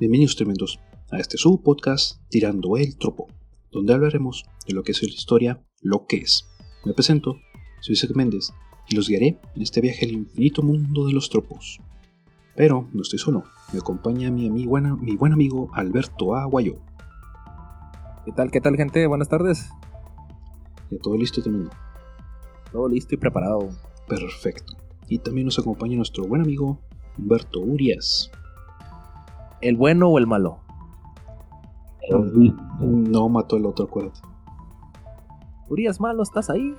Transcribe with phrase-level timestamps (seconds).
[0.00, 3.26] Bienvenidos tremendos a este sub podcast Tirando el Tropo,
[3.70, 6.48] donde hablaremos de lo que es la historia, lo que es.
[6.86, 7.36] Me presento,
[7.82, 8.50] soy Isaac Méndez
[8.88, 11.80] y los guiaré en este viaje al infinito mundo de los tropos.
[12.56, 13.44] Pero no estoy solo,
[13.74, 14.86] me acompaña mi, mi, buen
[15.34, 16.78] amigo Alberto Aguayo.
[18.24, 19.06] ¿Qué tal, qué tal gente?
[19.06, 19.68] Buenas tardes.
[20.90, 21.72] Ya todo listo tremendo.
[22.72, 23.68] Todo listo y preparado.
[24.08, 24.78] Perfecto.
[25.10, 26.80] Y también nos acompaña nuestro buen amigo
[27.18, 28.30] Humberto Urias.
[29.60, 30.60] ¿El bueno o el malo?
[32.80, 34.20] No mató el otro, acuérdate.
[35.68, 36.74] Urias malo, ¿estás ahí?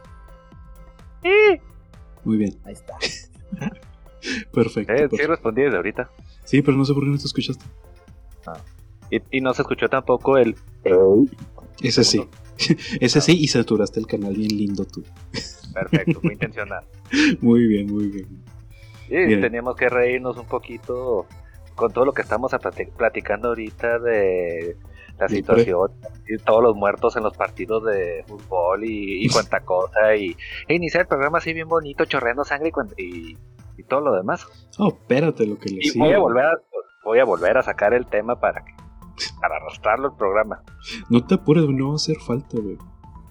[2.23, 2.95] Muy bien, Ahí está.
[4.53, 4.93] perfecto.
[4.93, 6.09] Eh, sí respondí desde ahorita.
[6.43, 7.65] Sí, pero no sé por qué no te escuchaste.
[9.09, 10.55] Y, y no se escuchó tampoco el...
[11.81, 12.23] Ese sí.
[12.99, 15.03] Ese sí, y saturaste el canal bien lindo tú.
[15.73, 16.83] Perfecto, fue intencional.
[17.41, 18.27] Muy bien, muy bien.
[19.07, 19.41] Sí, Bien.
[19.41, 21.25] teníamos que reírnos un poquito
[21.81, 22.51] con todo lo que estamos
[22.97, 24.77] platicando ahorita de
[25.19, 25.91] la situación
[26.27, 30.35] y todos los muertos en los partidos de fútbol y, y cuanta cosa y
[30.67, 33.37] e iniciar el programa así bien bonito, chorreando sangre y, cuan- y,
[33.77, 34.47] y todo lo demás.
[34.79, 36.05] Oh, espérate lo que le Y sigue.
[36.05, 36.51] voy a volver a,
[37.03, 38.71] voy a volver a sacar el tema para que
[39.39, 40.63] para arrastrarlo el programa.
[41.09, 42.77] No te apures, no va a hacer falta, güey.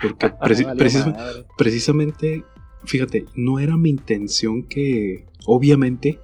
[0.01, 1.45] Porque preci- Valió precis- madre.
[1.59, 2.45] precisamente,
[2.85, 6.21] fíjate, no era mi intención que, obviamente,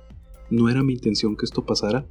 [0.51, 2.07] no era mi intención que esto pasara,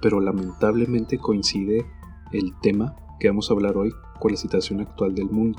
[0.00, 1.84] pero lamentablemente coincide
[2.32, 5.58] el tema que vamos a hablar hoy con la situación actual del mundo.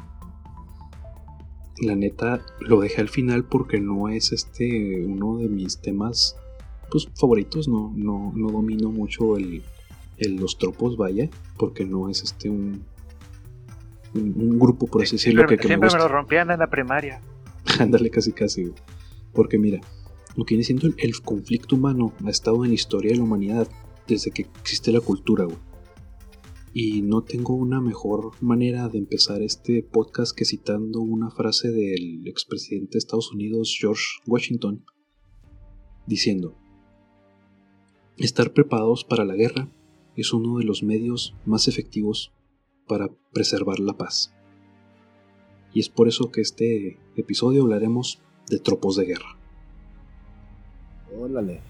[1.81, 6.35] La neta, lo dejé al final porque no es este uno de mis temas
[6.91, 9.63] pues, favoritos, no, no, no domino mucho el,
[10.17, 12.83] el- los tropos, vaya, porque no es este un,
[14.13, 15.99] un, un grupo, por así decirlo, que, siempre que me siempre me, gusta.
[15.99, 17.21] lo rompían en la primaria.
[17.79, 18.71] Ándale, casi casi.
[19.33, 19.79] Porque mira,
[20.35, 23.67] lo que viene siendo el, conflicto humano ha estado en la historia de la humanidad
[24.07, 25.47] desde que existe la cultura.
[26.73, 32.25] Y no tengo una mejor manera de empezar este podcast que citando una frase del
[32.27, 34.85] expresidente de Estados Unidos, George Washington,
[36.07, 36.57] diciendo,
[38.17, 39.69] estar preparados para la guerra
[40.15, 42.31] es uno de los medios más efectivos
[42.87, 44.33] para preservar la paz.
[45.73, 49.40] Y es por eso que este episodio hablaremos de tropos de guerra.
[51.17, 51.61] Órale.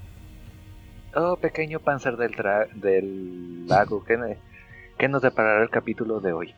[1.16, 4.38] Oh, pequeño panzer del, tra- del lago, ¿qué,
[4.97, 6.53] qué nos deparará el capítulo de hoy?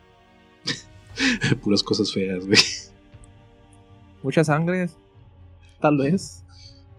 [1.62, 2.58] Puras cosas feas, güey.
[4.22, 4.88] Mucha sangre.
[5.80, 6.42] Tal vez.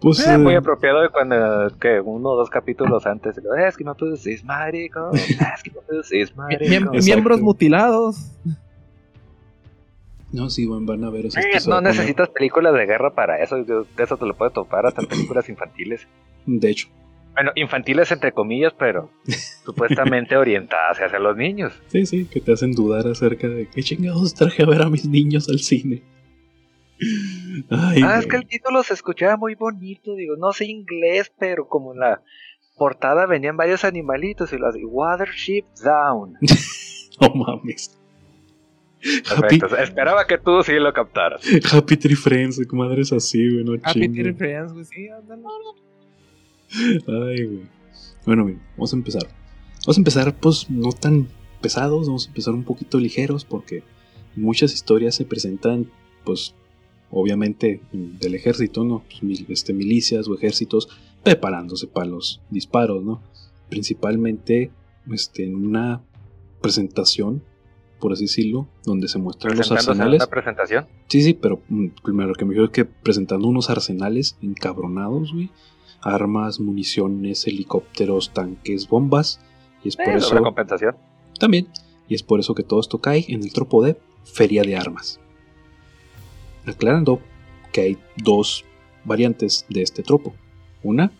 [0.00, 1.36] Pues, Eh, muy eh, apropiado de cuando
[1.80, 5.70] que uno o dos capítulos antes, "Eh, es que no tú decís marico, es que
[5.70, 6.90] no tú decís marico.
[7.02, 8.16] miembros mutilados.
[10.36, 11.30] No, sí, van, a ver.
[11.30, 13.56] se va no necesitas películas de guerra para eso,
[13.98, 16.06] eso te lo puedes topar hasta en películas infantiles.
[16.44, 16.88] De hecho,
[17.34, 19.10] Bueno, infantiles entre comillas, pero
[19.64, 21.72] supuestamente orientadas hacia los niños.
[21.88, 25.06] sí, sí, que te hacen dudar acerca de qué chingados traje a ver a mis
[25.06, 26.02] niños al cine.
[27.70, 31.66] Ay, ah, es que el título se escuchaba muy bonito, digo, no sé inglés, pero
[31.66, 32.22] como en la
[32.76, 36.34] portada venían varios animalitos y lo así, Watership Down.
[37.18, 37.98] No mames.
[39.30, 41.40] Happy, esperaba que tú sí lo captaras.
[41.72, 44.22] Happy Tree Friends, de madres así, güey, no Happy chingue.
[44.22, 44.84] Tree Friends, güey.
[44.84, 45.42] Sí, ándale.
[47.06, 47.62] Ay, güey.
[48.24, 49.22] Bueno, bien, vamos a empezar.
[49.86, 51.28] Vamos a empezar, pues, no tan
[51.60, 53.82] pesados, vamos a empezar un poquito ligeros porque
[54.34, 55.90] muchas historias se presentan,
[56.24, 56.54] pues,
[57.10, 59.04] obviamente del ejército, ¿no?
[59.08, 60.88] Pues, mil- este, milicias o ejércitos
[61.22, 63.22] preparándose para los disparos, ¿no?
[63.68, 64.70] Principalmente,
[65.12, 66.02] este, en una
[66.60, 67.42] presentación,
[68.00, 70.20] por así decirlo, donde se muestran los arsenales.
[70.22, 70.86] una presentación.
[71.08, 75.32] Sí, sí, pero mm, primero lo que me dijo es que presentando unos arsenales encabronados,
[75.32, 75.50] güey.
[76.02, 79.40] Armas, municiones, helicópteros, tanques, bombas.
[79.82, 80.94] Y es por Eh, eso compensación.
[81.40, 81.68] también.
[82.08, 85.18] Y es por eso que todo esto cae en el tropo de Feria de Armas.
[86.66, 87.20] Aclarando
[87.72, 88.64] que hay dos
[89.04, 90.34] variantes de este tropo.
[90.82, 91.12] Una,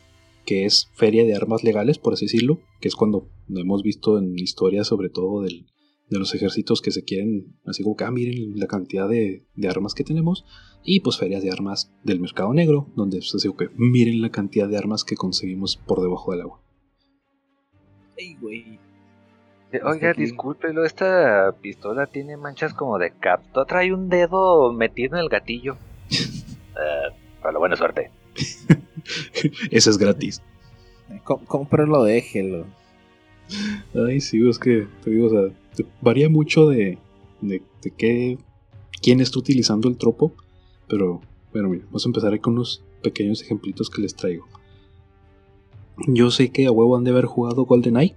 [0.45, 4.39] que es Feria de Armas Legales, por así decirlo, que es cuando hemos visto en
[4.39, 5.67] historias, sobre todo del-
[6.09, 9.69] de los ejércitos que se quieren, así como que, ah, miren la cantidad de, de
[9.69, 10.45] armas que tenemos.
[10.85, 14.69] Y pues ferias de armas del mercado negro, donde se dice que miren la cantidad
[14.69, 16.63] de armas que conseguimos por debajo del agua.
[18.17, 18.79] Ey, güey.
[19.73, 23.65] Eh, Oiga, discúlpelo, esta pistola tiene manchas como de capto.
[23.65, 25.77] Trae un dedo metido en el gatillo.
[26.79, 27.09] Eh,
[27.41, 28.11] para la buena suerte.
[29.71, 30.43] Ese es gratis.
[31.25, 32.67] Cómpralo, déjelo.
[33.95, 35.57] Ay, sí, es que te digo, o sea,
[36.01, 36.99] varía mucho de,
[37.41, 38.39] de, de qué,
[39.03, 40.33] quién está utilizando el tropo,
[40.89, 41.21] pero
[41.53, 44.47] bueno, mira, vamos a empezar con unos pequeños ejemplitos que les traigo.
[46.09, 48.15] Yo sé que a huevo han de haber jugado GoldenEye.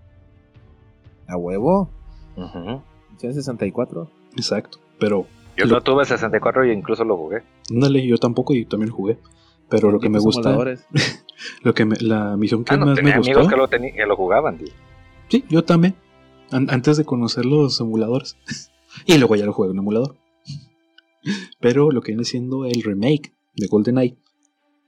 [1.28, 1.90] A huevo.
[2.36, 2.82] Ujú.
[3.14, 4.10] Misión 64.
[4.36, 4.80] Exacto.
[5.00, 5.26] Pero,
[5.56, 7.44] Yo Lo- no tuve 64 y incluso lo jugué.
[7.72, 9.18] ándale, yo tampoco y también jugué.
[9.70, 10.58] Pero lo que me gusta,
[11.64, 13.32] lo que me- la misión que Ah, no, más me tenía gustó.
[13.40, 14.58] amigos que lo, teni- que lo jugaban.
[14.58, 14.68] tío.
[15.30, 15.96] Sí, yo también.
[16.51, 18.38] An- antes de conocer los emuladores.
[19.06, 20.18] y luego ya lo juego en emulador.
[21.60, 24.18] Pero lo que viene siendo el remake de GoldenEye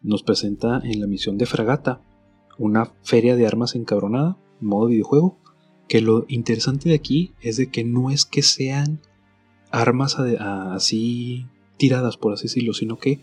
[0.01, 2.01] nos presenta en la misión de Fragata
[2.57, 5.37] una feria de armas encabronada, modo videojuego.
[5.87, 9.01] Que lo interesante de aquí es de que no es que sean
[9.71, 11.47] armas así
[11.77, 13.19] tiradas, por así decirlo, sino que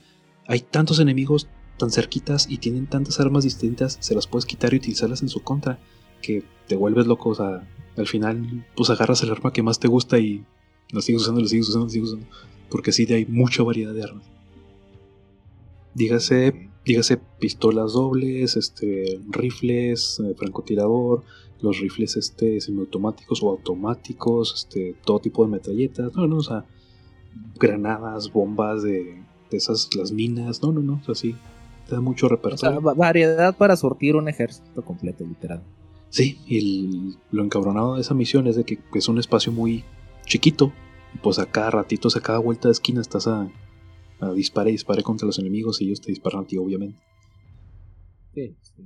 [0.46, 1.48] hay tantos enemigos
[1.78, 5.42] tan cerquitas y tienen tantas armas distintas, se las puedes quitar y utilizarlas en su
[5.42, 5.78] contra,
[6.20, 7.68] que te vuelves loco, o sea,
[7.98, 10.44] al final pues agarras el arma que más te gusta y
[10.90, 12.26] la sigues usando, la sigues usando, la sigues usando,
[12.70, 14.24] porque sí hay mucha variedad de armas.
[15.94, 21.24] Dígase, dígase pistolas dobles, este, rifles, eh, francotirador,
[21.60, 26.64] los rifles este, semiautomáticos o automáticos, este, todo tipo de metralletas, no, no, o sea,
[27.58, 31.34] granadas, bombas de, de esas, las minas, no, no, no, o sea, sí,
[31.88, 32.80] te da mucho O sea, repertorio.
[32.80, 35.62] va- variedad para surtir un ejército completo, literal.
[36.10, 39.84] Sí, y el- lo encabronado de esa misión es de que es un espacio muy
[40.24, 40.72] chiquito.
[41.14, 43.48] Y pues a cada ratito, a cada vuelta de esquina estás a,
[44.20, 46.98] a dispare y dispare contra los enemigos y ellos te disparan a ti, obviamente.
[48.34, 48.82] Sí, sí.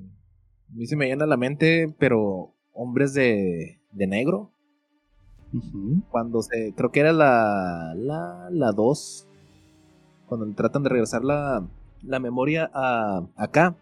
[0.71, 4.51] A mí se me llena la mente, pero hombres de, de negro.
[6.11, 6.73] Cuando se.
[6.75, 7.93] Creo que era la.
[7.95, 9.29] La, la 2.
[10.27, 11.69] Cuando tratan de regresar la,
[12.03, 13.77] la memoria a acá.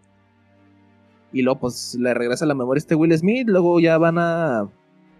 [1.33, 3.47] Y luego, pues, le regresa la memoria a este Will Smith.
[3.47, 4.69] Luego ya van a.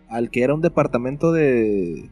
[0.10, 2.10] Al que era un departamento de.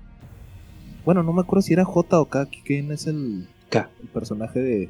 [1.05, 2.47] Bueno, no me acuerdo si era J o K.
[2.63, 3.89] ¿Quién es el, K.
[4.01, 4.89] el personaje de.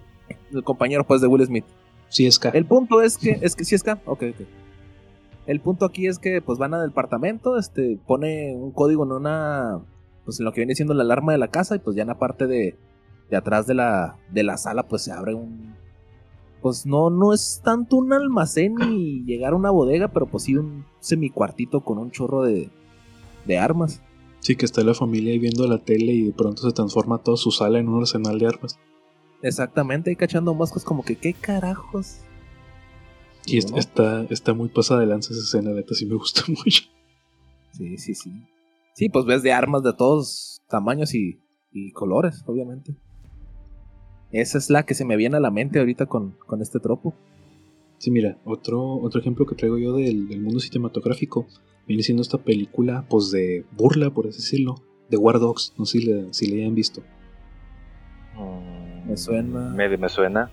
[0.52, 1.66] El compañero, pues, de Will Smith?
[2.10, 2.50] Sí, es K.
[2.50, 4.48] El punto es que, es que sí es K, ok, ok.
[5.46, 9.80] El punto aquí es que pues van al departamento, este, pone un código en una,
[10.26, 12.10] pues en lo que viene siendo la alarma de la casa y pues ya en
[12.10, 12.78] la parte de,
[13.32, 15.76] de atrás de la, de la sala pues se abre un,
[16.62, 20.56] pues no, no es tanto un almacén ni llegar a una bodega, pero pues sí
[20.56, 22.70] un semicuartito con un chorro de,
[23.46, 24.02] de armas.
[24.40, 27.38] Sí, que está la familia ahí viendo la tele y de pronto se transforma toda
[27.38, 28.80] su sala en un arsenal de armas.
[29.42, 32.22] Exactamente, ahí cachando moscas como que, ¿qué carajos?
[33.46, 36.84] Y está, está muy pasada de lanza esa escena, neta, sí me gusta mucho.
[37.72, 38.32] Sí, sí, sí.
[38.96, 41.42] Sí, pues ves de armas de todos tamaños y,
[41.72, 42.96] y colores, obviamente.
[44.32, 47.16] Esa es la que se me viene a la mente ahorita con, con este tropo.
[47.98, 51.48] Sí, mira, otro, otro ejemplo que traigo yo del, del mundo cinematográfico
[51.88, 54.76] viene siendo esta película, pues de burla, por así decirlo,
[55.10, 55.74] de War Dogs.
[55.78, 57.02] No sé si le, si le hayan visto.
[58.36, 59.70] Mm, Me suena.
[59.74, 60.52] Me, me suena.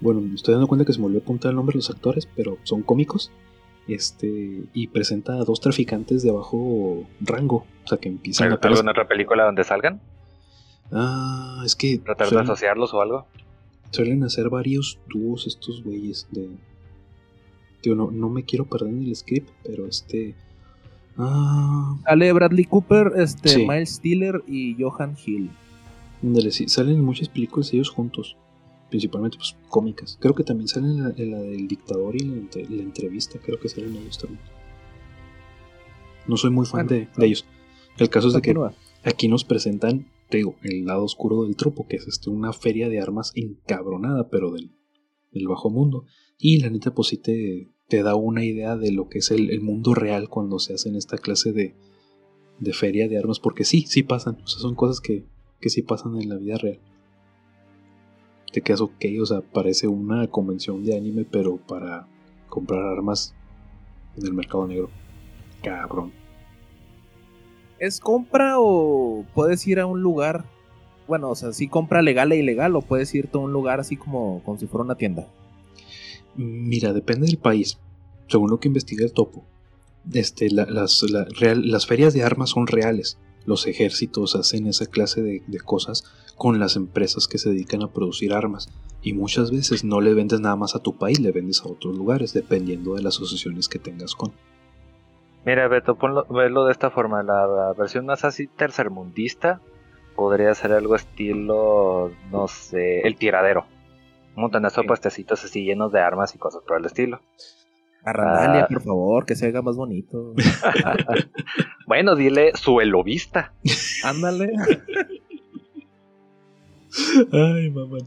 [0.00, 2.28] Bueno, me estoy dando cuenta que se me olvidó apuntar el nombre de los actores,
[2.34, 3.30] pero son cómicos.
[3.88, 7.64] Este, y presenta a dos traficantes de bajo rango.
[7.84, 10.00] O sea, que empiezan a ¿Alguna otra película donde salgan?
[10.92, 13.26] Ah, es que ¿Tratar de suelen, asociarlos o algo?
[13.90, 16.48] suelen hacer varios dúos estos güeyes de.
[17.80, 20.34] Tío, no, no me quiero perder en el script, pero este.
[21.18, 23.66] Ah, Sale Bradley Cooper, este, Sí.
[23.66, 25.50] Miles Tiller y Johan Hill.
[26.22, 28.36] ándale, sí, salen en muchas películas ellos juntos.
[28.88, 30.18] Principalmente, pues, cómicas.
[30.20, 32.82] Creo que también salen en la, en la del dictador y en la, entre- la
[32.82, 33.38] entrevista.
[33.42, 34.40] Creo que salen ellos también.
[36.26, 37.44] No soy muy fan Bueno, de, de ellos.
[37.98, 38.74] El caso es de que Continúa.
[39.04, 42.88] Aquí nos presentan, te digo, el lado oscuro del tropo, que es este, una feria
[42.88, 44.72] de armas encabronada, pero del,
[45.30, 46.06] del bajo mundo.
[46.38, 49.60] Y la neta, pues sí te, da una idea de lo que es el, el
[49.60, 51.74] mundo real cuando se hacen esta clase de,
[52.60, 54.38] de feria de armas, porque sí, sí pasan.
[54.42, 55.26] O sea, son cosas que,
[55.60, 56.80] que sí pasan en la vida real.
[58.54, 62.08] Te quedas ok, o sea, parece una convención de anime, pero para
[62.48, 63.34] comprar armas
[64.16, 64.88] en el mercado negro.
[65.62, 66.21] Cabrón.
[67.82, 70.44] ¿Es compra o puedes ir a un lugar?
[71.08, 73.96] Bueno, o sea, sí compra legal e ilegal o puedes irte a un lugar así
[73.96, 75.26] como, como si fuera una tienda.
[76.36, 77.80] Mira, depende del país.
[78.28, 79.44] Según lo que investiga el topo,
[80.12, 83.18] este, las ferias de armas son reales.
[83.46, 86.04] Los ejércitos hacen esa clase de, de cosas
[86.36, 88.68] con las empresas que se dedican a producir armas.
[89.02, 91.98] Y muchas veces no le vendes nada más a tu país, le vendes a otros
[91.98, 94.32] lugares, dependiendo de las asociaciones que tengas con.
[95.44, 97.22] Mira, Beto, ponlo, verlo de esta forma.
[97.22, 99.60] La, la versión más así tercermundista
[100.14, 103.66] podría ser algo estilo, no sé, el tiradero.
[104.36, 104.88] Un montonazo de Sí.
[104.88, 107.20] puestecitos así llenos de armas y cosas por el estilo.
[108.04, 108.68] Arrandalia, Ah.
[108.68, 110.34] por favor, que se haga más bonito.
[111.86, 113.52] Bueno, dile suelo vista.
[114.04, 114.52] Ándale.
[117.32, 117.98] Ay, mamá.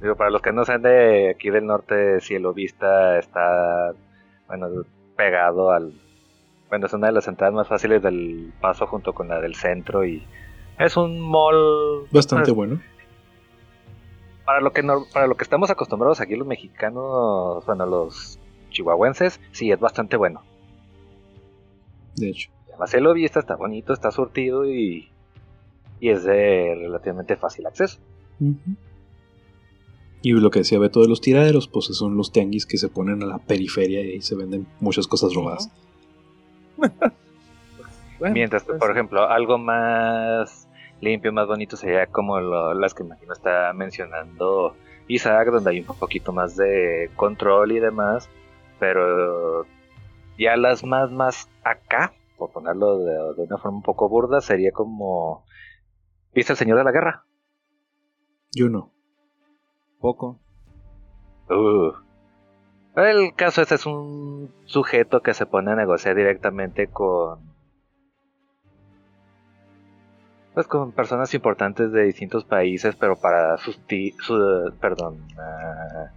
[0.00, 3.92] Digo, para los que no sean de aquí del norte, Cielo Vista está,
[4.48, 4.68] bueno,
[5.16, 5.92] pegado al,
[6.68, 10.04] bueno, es una de las entradas más fáciles del paso junto con la del centro
[10.04, 10.22] y
[10.78, 12.80] es un mall Bastante pues, bueno.
[14.44, 18.38] para lo que no- para lo que estamos acostumbrados aquí los mexicanos, bueno, los
[18.70, 20.42] chihuahuenses, sí es bastante bueno.
[22.16, 22.50] De hecho.
[22.68, 25.08] Además el vista está bonito, está surtido y
[25.98, 27.98] y es de relativamente fácil acceso.
[30.22, 33.22] Y lo que decía Beto de los tiraderos, pues son los tianguis que se ponen
[33.22, 35.70] a la periferia y ahí se venden muchas cosas robadas.
[38.18, 40.66] Bueno, Mientras que, pues, por ejemplo, algo más
[41.02, 44.74] limpio, más bonito sería como lo- las que imagino está mencionando
[45.06, 48.30] Isaac, donde hay un poquito más de control y demás,
[48.80, 49.66] pero
[50.38, 54.72] ya las más, más acá, por ponerlo de, de una forma un poco burda, sería
[54.72, 55.44] como...
[56.34, 57.26] ¿Viste el Señor de la Guerra?
[58.54, 58.92] Yo no.
[60.00, 60.40] poco.
[61.50, 61.92] Uh.
[62.96, 67.40] El caso este es un sujeto que se pone a negociar directamente con
[70.54, 76.08] pues con personas importantes de distintos países, pero para susti su, perdón, ah,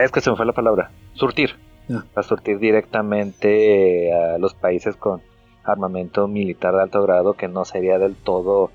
[0.00, 1.56] es que se me fue la palabra, surtir,
[1.90, 2.04] Ah.
[2.12, 5.22] para surtir directamente a los países con
[5.64, 8.70] armamento militar de alto grado que no sería del todo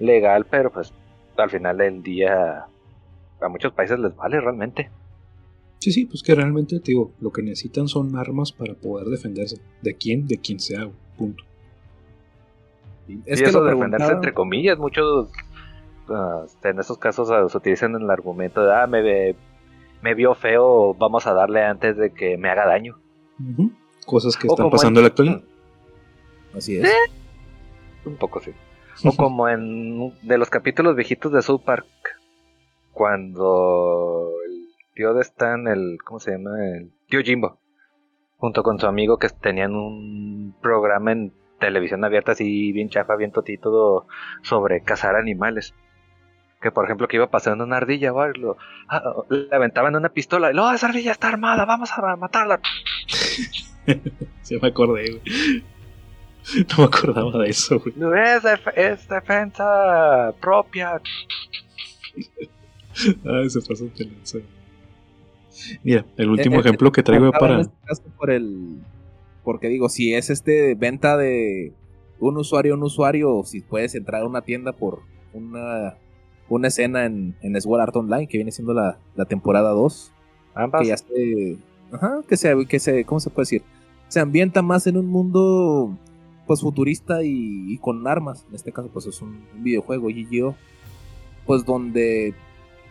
[0.00, 0.92] legal, pero pues
[1.36, 2.66] al final del día
[3.40, 4.90] a muchos países les vale realmente.
[5.86, 9.60] Sí, sí, pues que realmente te digo, lo que necesitan son armas para poder defenderse.
[9.82, 10.26] ¿De quién?
[10.26, 11.44] De quien sea, punto.
[13.24, 15.28] Es y que eso lo de defenderse preguntaba- entre comillas, muchos
[16.08, 19.36] ah, en estos casos ah, se utilizan el argumento de ah, me, ve-
[20.02, 22.98] me vio feo, vamos a darle antes de que me haga daño.
[24.06, 25.42] Cosas que O están pasando en la actualidad.
[26.52, 26.90] Así es.
[28.04, 28.50] Un poco sí.
[29.04, 31.86] O como en de los capítulos viejitos de South Park,
[32.90, 34.32] cuando
[34.96, 36.50] tío de Stan, el ¿cómo se llama?
[36.76, 37.60] El tío Jimbo,
[38.38, 43.30] junto con su amigo que tenían un programa en televisión abierta así bien chafa, bien
[43.30, 44.06] totito
[44.42, 45.74] sobre cazar animales.
[46.60, 48.56] Que por ejemplo que iba pasando una ardilla o algo,
[48.88, 52.60] ah, le aventaban una pistola y no, esa ardilla está armada, vamos a matarla.
[54.42, 55.22] Sí, me acordé, güey.
[56.70, 57.92] No me acordaba de eso, güey.
[57.96, 61.00] No, es, def- es defensa propia.
[63.24, 64.38] Ay, se pasó de lanza.
[65.82, 67.54] Mira, el último Eh, eh, ejemplo que traigo para.
[67.54, 68.78] en este caso por el
[69.44, 71.72] porque digo si es este venta de
[72.18, 75.96] un usuario a un usuario o si puedes entrar a una tienda por una
[76.48, 80.12] una escena en, en Sword Art Online que viene siendo la, la temporada 2
[80.54, 80.82] Ambas.
[80.82, 81.58] que ya se
[81.92, 83.62] ajá, que se que se cómo se puede decir
[84.08, 85.96] se ambienta más en un mundo
[86.46, 90.56] pues futurista y, y con armas en este caso pues es un, un videojuego GGO
[91.46, 92.34] pues donde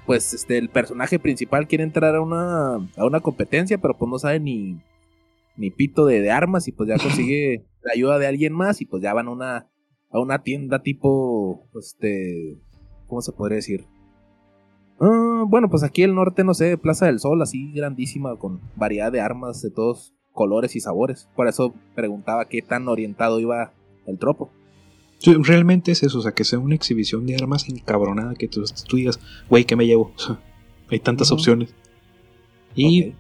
[0.06, 4.20] pues este el personaje principal quiere entrar a una a una competencia pero pues no
[4.20, 4.80] sabe ni
[5.58, 8.86] ni pito de, de armas y pues ya consigue la ayuda de alguien más y
[8.86, 9.70] pues ya van a una
[10.12, 12.58] a una tienda tipo este
[13.08, 13.86] cómo se podría decir
[15.00, 19.12] Ah, bueno, pues aquí el norte, no sé, Plaza del Sol, así grandísima, con variedad
[19.12, 21.30] de armas de todos colores y sabores.
[21.36, 23.74] Por eso preguntaba qué tan orientado iba
[24.06, 24.52] el tropo.
[25.24, 28.98] Realmente es eso, o sea, que sea una exhibición de armas encabronada que tú, tú
[28.98, 29.20] digas,
[29.50, 30.12] güey, ¿qué me llevo?
[30.16, 30.40] O sea,
[30.90, 31.74] hay tantas opciones.
[32.76, 33.14] Y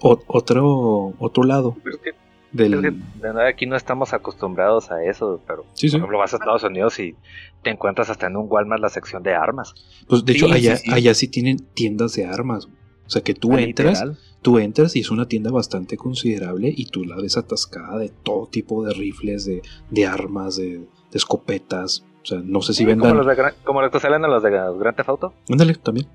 [0.00, 2.10] o- otro, otro lado Es que,
[2.52, 2.74] del.
[2.74, 5.92] es que, de verdad, aquí no estamos acostumbrados a eso, pero Sí, sí.
[5.92, 7.14] por ejemplo vas a Estados Unidos y
[7.62, 9.74] te encuentras hasta en un Walmart la sección de armas.
[10.08, 10.90] Pues de Sí, hecho, allá, sí.
[10.92, 12.66] allá sí tienen tiendas de armas.
[13.06, 14.18] O sea, que tú Ah, entras, literal.
[14.40, 18.46] tú entras y es una tienda bastante considerable y tú la ves atascada de todo
[18.46, 22.04] tipo de rifles, de, de armas, de, de escopetas.
[22.22, 23.16] O sea, no sé si como vendan.
[23.16, 25.34] los, de, como los que salen a los de Grand Theft Auto.
[25.50, 26.06] Ándale, también.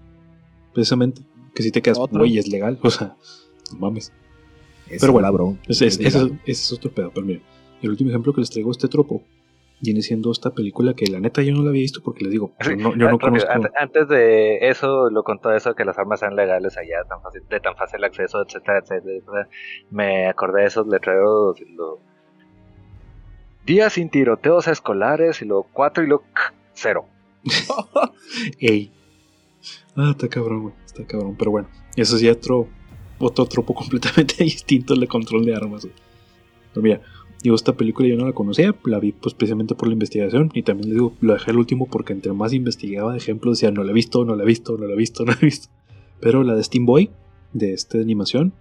[0.74, 1.22] Precisamente.
[1.54, 2.78] Que si te quedas, güey, es legal.
[2.84, 3.16] O sea,
[3.72, 4.12] no mames.
[4.90, 5.60] Es Pero bueno, cabrón.
[5.68, 7.12] Ese es, otro pedo.
[7.14, 7.42] Pero mira,
[7.82, 9.24] el último ejemplo que les traigo este tropo
[9.82, 12.54] viene siendo esta película que la neta yo no la había visto porque les digo,
[12.64, 13.52] yo no, yo Ah, no rápido, conozco.
[13.52, 17.42] ante- Antes de eso, lo contó eso, que las armas sean legales allá, tan fácil,
[17.50, 19.16] de tan fácil acceso, etcétera, etcétera.
[19.18, 19.50] etcétera.
[19.92, 21.60] Me acordé de esos letreros.
[21.62, 22.00] y Lo...
[23.66, 26.24] Días sin tiroteos escolares, y luego cuatro y luego
[26.74, 27.06] cero.
[28.60, 28.92] Ey.
[29.96, 30.74] Ah, está cabrón, güey.
[30.86, 31.36] Está cabrón.
[31.38, 32.68] Pero bueno, eso sí, otro,
[33.20, 35.88] otro tropo completamente distinto de control de armas.
[36.74, 37.02] Pero mira,
[37.42, 40.64] digo, esta película yo no la conocía, la vi pues precisamente por la investigación y
[40.64, 43.84] también les digo, lo dejé al último porque entre más investigaba de ejemplos decía, no
[43.84, 45.70] la he visto, no la he visto, no la he visto, no la he visto.
[46.20, 47.12] Pero la de Steam Boy,
[47.54, 48.54] de esta animación,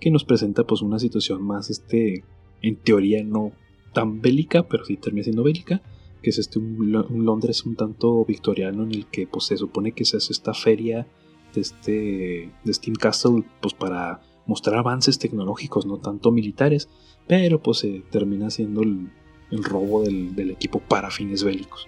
[0.00, 2.24] que nos presenta pues una situación más, este,
[2.62, 3.52] en teoría no
[3.92, 5.82] tan bélica, pero sí termina siendo bélica,
[6.22, 9.56] que es este un, Lo- un Londres un tanto victoriano en el que pues se
[9.56, 11.06] supone que se hace esta feria
[11.54, 16.88] de este de Steam Castle pues para mostrar avances tecnológicos, no tanto militares,
[17.28, 19.10] pero pues se termina siendo el,
[19.50, 21.86] el robo del, del, equipo para fines bélicos.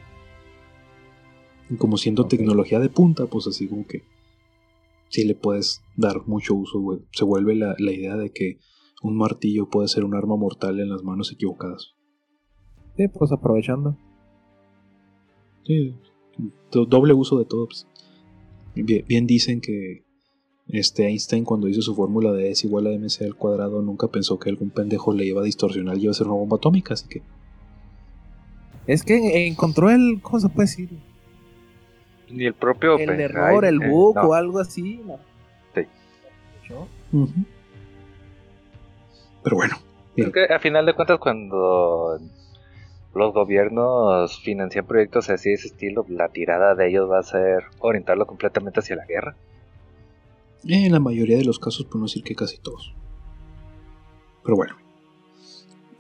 [1.69, 2.39] Y como siendo okay.
[2.39, 4.03] tecnología de punta, pues así como que
[5.09, 7.01] sí le puedes dar mucho uso.
[7.13, 8.59] Se vuelve la, la idea de que
[9.03, 11.95] un martillo puede ser un arma mortal en las manos equivocadas.
[12.97, 13.97] Sí, pues aprovechando.
[15.65, 15.95] Sí,
[16.71, 17.67] doble uso de todo.
[17.67, 17.87] Pues.
[18.75, 20.05] Bien, bien, dicen que
[20.69, 24.09] este Einstein cuando hizo su fórmula de E es igual a mc al cuadrado nunca
[24.09, 26.95] pensó que algún pendejo le iba a distorsionar y iba a ser una bomba atómica,
[26.95, 27.23] así que...
[28.87, 30.21] Es que encontró el...
[30.23, 30.89] ¿Cómo se puede decir?
[32.31, 32.99] Ni el propio...
[32.99, 34.29] El error, el bug eh, no.
[34.29, 35.01] o algo así.
[35.07, 35.19] No.
[35.75, 35.83] Sí.
[37.13, 37.47] Uh -huh.
[39.43, 39.77] Pero bueno.
[40.17, 42.19] Es que a final de cuentas cuando
[43.15, 47.65] los gobiernos financian proyectos así de ese estilo, la tirada de ellos va a ser
[47.81, 49.37] orientarlo completamente hacia la guerra.
[50.65, 52.95] En la mayoría de los casos, por no decir que casi todos.
[54.45, 54.77] Pero bueno,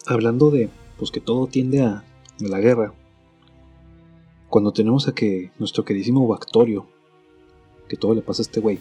[0.06, 0.68] hablando de
[0.98, 2.04] pues que todo tiende a, a
[2.48, 2.92] la guerra,
[4.48, 6.86] cuando tenemos a que nuestro queridísimo Bactorio,
[7.88, 8.78] que todo le pasa a este güey,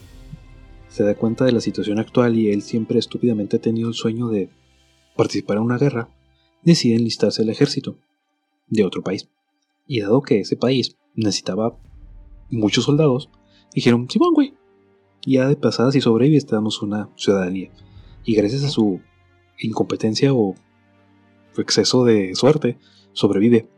[0.92, 4.28] se da cuenta de la situación actual y él siempre estúpidamente ha tenido el sueño
[4.28, 4.50] de
[5.16, 6.10] participar en una guerra,
[6.64, 7.96] decide enlistarse al ejército
[8.68, 9.30] de otro país.
[9.88, 11.78] Y dado que ese país necesitaba
[12.50, 13.30] muchos soldados,
[13.74, 14.54] dijeron, Simón, güey.
[15.26, 17.70] Ya de pasada, si sobrevives, te damos una ciudadanía.
[18.26, 19.00] Y gracias a su
[19.60, 20.56] incompetencia o
[21.58, 22.78] exceso de suerte,
[23.14, 23.70] sobrevive.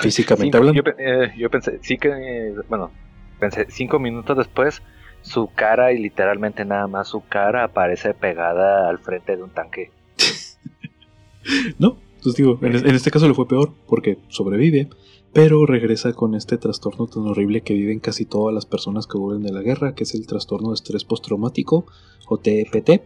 [0.00, 0.82] Físicamente cinco, hablando.
[0.82, 2.92] Yo, eh, yo, pensé, sí que, eh, bueno,
[3.38, 4.80] pensé, cinco minutos después,
[5.22, 9.90] su cara y literalmente nada más su cara aparece pegada al frente de un tanque.
[11.78, 14.88] no, entonces digo, en, en, este caso le fue peor porque sobrevive,
[15.32, 19.42] pero regresa con este trastorno tan horrible que viven casi todas las personas que vuelven
[19.42, 21.86] de la guerra, que es el trastorno de estrés postraumático
[22.28, 23.02] o TPT,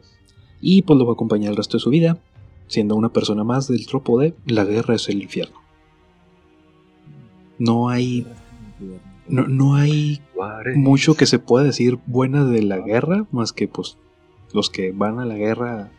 [0.60, 2.18] y pues lo va a acompañar el resto de su vida,
[2.66, 5.58] siendo una persona más del tropo de la guerra es el infierno.
[7.58, 8.26] No hay
[9.28, 10.22] no, no hay
[10.74, 13.98] mucho que se pueda decir buena de la guerra, más que pues
[14.52, 15.90] los que van a la guerra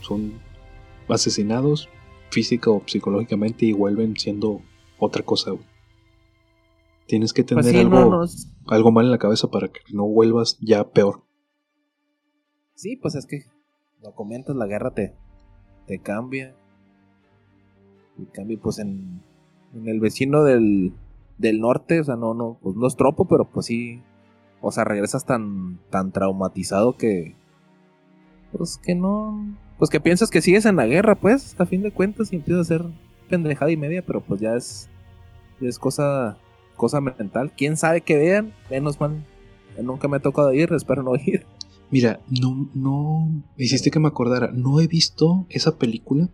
[0.00, 0.32] son
[1.08, 1.88] asesinados
[2.30, 4.62] física o psicológicamente y vuelven siendo
[4.98, 5.52] otra cosa.
[7.06, 8.24] Tienes que tener pues sí, algo, no,
[8.68, 11.24] algo mal en la cabeza para que no vuelvas ya peor.
[12.74, 13.44] Sí, pues es que
[14.02, 15.14] lo comentas, la guerra te,
[15.86, 16.54] te cambia.
[18.16, 19.22] Y cambia pues en,
[19.74, 20.92] en el vecino del,
[21.40, 24.02] del norte, o sea, no, no, pues no es tropo, pero pues sí,
[24.60, 27.34] o sea, regresas tan, tan traumatizado que,
[28.52, 31.92] pues que no, pues que piensas que sigues en la guerra, pues, a fin de
[31.92, 32.90] cuentas, y empiezas a hacer
[33.30, 34.90] pendejada y media, pero pues ya es,
[35.62, 36.36] es cosa,
[36.76, 37.52] cosa mental.
[37.56, 39.24] Quién sabe que vean, menos mal,
[39.82, 41.46] nunca me ha tocado ir, espero no ir.
[41.90, 46.28] Mira, no, no, hiciste que me acordara, no he visto esa película.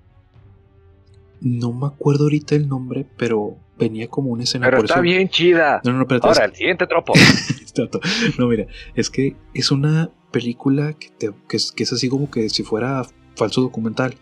[1.40, 4.66] No me acuerdo ahorita el nombre, pero venía como una escena.
[4.66, 5.02] Pero por está eso...
[5.02, 5.80] bien chida.
[5.84, 6.50] No, no, no, espérate, Ahora, es...
[6.50, 7.12] el siguiente tropo.
[8.38, 12.30] no, mira, es que es una película que, te, que, es, que, es, así como
[12.30, 13.02] que si fuera
[13.36, 14.14] falso documental.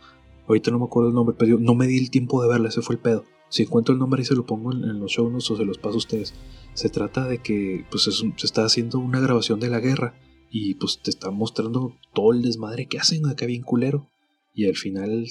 [0.47, 2.69] Ahorita no me acuerdo el nombre, pero yo no me di el tiempo de verla,
[2.69, 3.25] ese fue el pedo.
[3.49, 5.65] Si encuentro el nombre y se lo pongo en, en los show notes o se
[5.65, 6.35] los paso a ustedes.
[6.75, 10.15] Se trata de que pues es, se está haciendo una grabación de la guerra
[10.51, 14.09] y pues te está mostrando todo el desmadre que hacen acá bien culero.
[14.53, 15.27] Y al final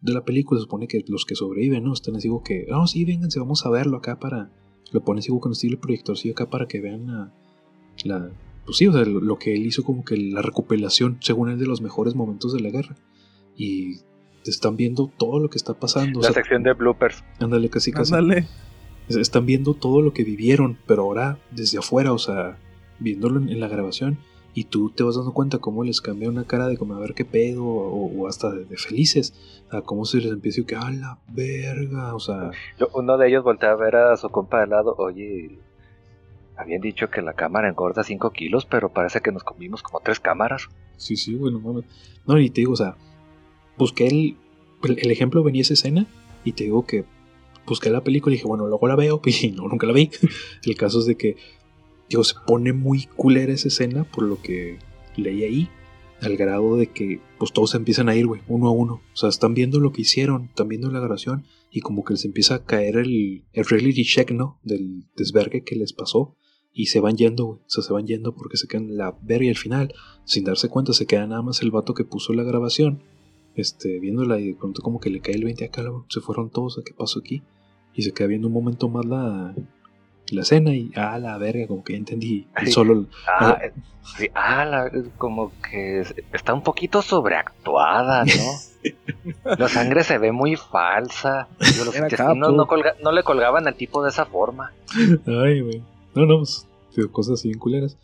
[0.00, 1.92] de la película se supone que los que sobreviven, ¿no?
[1.92, 4.50] Están así como que, no, oh, sí, vénganse, vamos a verlo acá para...
[4.92, 7.32] Lo ponen así como con estilo proyector, sí, acá para que vean la,
[8.04, 8.30] la...
[8.64, 11.58] Pues sí, o sea, lo, lo, que él hizo como que la recopilación, según él,
[11.58, 12.96] de los mejores momentos de la guerra.
[13.56, 13.98] Y
[14.42, 16.20] te están viendo todo lo que está pasando.
[16.20, 17.22] La o sea, sección de bloopers.
[17.38, 18.14] Ándale, casi casi.
[18.14, 18.46] Ándale.
[19.08, 22.58] Están viendo todo lo que vivieron, pero ahora desde afuera, o sea,
[22.98, 24.18] viéndolo en, en la grabación
[24.54, 27.14] y tú te vas dando cuenta cómo les cambia una cara de como a ver
[27.14, 29.34] qué pedo o, o hasta de, de, felices
[29.70, 32.50] a cómo se les empieza a que a la verga, o sea,
[32.94, 35.58] uno de ellos voltea a ver a su compa de lado, oye,
[36.56, 40.20] habían dicho que la cámara engorda 5 kilos, pero parece que nos comimos como tres
[40.20, 40.68] cámaras.
[40.96, 41.84] Sí, sí, bueno, mames.
[42.26, 42.96] No, y te digo, o sea,
[43.78, 44.36] busqué el,
[44.82, 46.06] el, el ejemplo venía esa escena
[46.44, 47.04] y te digo que
[47.66, 50.10] busqué la película y dije, bueno, luego la veo y no, nunca la vi.
[50.64, 51.36] el caso es de que
[52.10, 54.78] digo, se pone muy culera esa escena por lo que
[55.16, 55.68] leí ahí,
[56.20, 59.00] al grado de que pues todos se empiezan a ir, güey, uno a uno.
[59.12, 62.24] O sea, están viendo lo que hicieron, están viendo la grabación y como que les
[62.24, 64.58] empieza a caer el, el reality check, ¿no?
[64.62, 66.36] Del desvergue que les pasó
[66.72, 67.58] y se van yendo, güey.
[67.60, 69.94] O sea, se van yendo porque se quedan la verga y al final,
[70.24, 73.02] sin darse cuenta, se queda nada más el vato que puso la grabación,
[73.54, 76.78] este, viéndola y de pronto como que le cae el 20 acá, se fueron todos,
[76.78, 77.42] ¿a qué pasó aquí?
[77.94, 79.54] Y se queda viendo un momento más la,
[80.34, 82.46] la escena y, ah, la verga, como que ya entendí.
[82.64, 82.72] Sí.
[82.72, 83.72] solo, Ah, eh,
[84.16, 88.30] sí, ah, la- como que es- está un poquito sobreactuada, ¿no?
[89.58, 91.48] la sangre se ve muy falsa.
[91.72, 94.72] Digo, los intestinos no, colga- no le colgaban al tipo de esa forma.
[95.26, 95.82] Ay, güey.
[96.14, 96.66] No, no, pues,
[97.12, 97.96] cosas así bien culeras.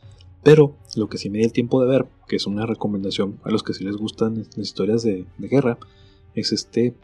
[0.43, 3.51] Pero lo que sí me di el tiempo de ver, que es una recomendación a
[3.51, 5.77] los que sí les gustan las historias de, de guerra,
[6.35, 6.95] es este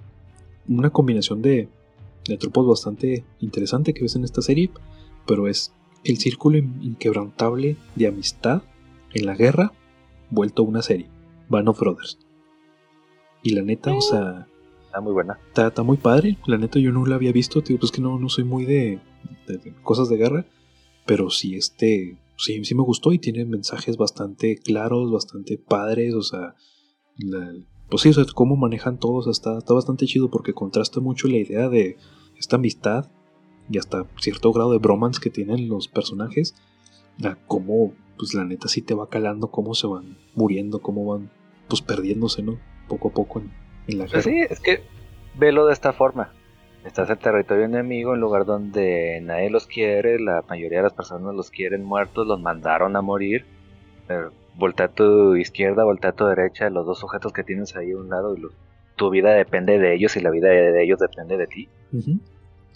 [0.68, 1.68] una combinación de,
[2.28, 4.70] de tropos bastante interesante que ves en esta serie,
[5.26, 5.72] pero es
[6.04, 8.62] el círculo in- inquebrantable de amistad
[9.14, 9.72] en la guerra
[10.30, 11.08] vuelto una serie,
[11.48, 12.18] Band of Brothers.
[13.42, 14.46] Y la neta, o sea,
[14.86, 15.38] Está muy buena.
[15.48, 16.38] está, está muy padre.
[16.46, 17.62] La neta, yo no la había visto.
[17.62, 19.00] Tío, pues que no, no soy muy de,
[19.46, 20.46] de- de cosas de guerra.
[21.06, 22.18] Pero sí, este.
[22.36, 26.14] Sí, sí me gustó y tiene mensajes bastante claros, bastante padres.
[26.14, 26.54] O sea,
[27.16, 27.54] la-
[27.90, 29.26] pues sí, o sea, cómo manejan todos.
[29.26, 31.96] Está, está bastante chido porque contrasta mucho la idea de
[32.38, 33.10] esta amistad
[33.72, 36.54] y hasta cierto grado de bromance que tienen los personajes.
[37.24, 41.30] A cómo, pues la neta, sí te va calando, cómo se van muriendo, cómo van,
[41.68, 42.58] pues perdiéndose, ¿no?
[42.88, 43.50] Poco a poco en,
[43.88, 44.22] en la guerra.
[44.22, 44.82] Pues sí, es que
[45.38, 46.32] velo de esta forma.
[46.84, 51.34] Estás en territorio enemigo, en lugar donde nadie los quiere, la mayoría de las personas
[51.34, 53.44] los quieren muertos, los mandaron a morir.
[54.08, 57.92] Pero voltea a tu izquierda, voltea a tu derecha, los dos sujetos que tienes ahí
[57.92, 58.52] a un lado, y los-
[58.96, 61.68] tu vida depende de ellos y la vida de ellos depende de ti.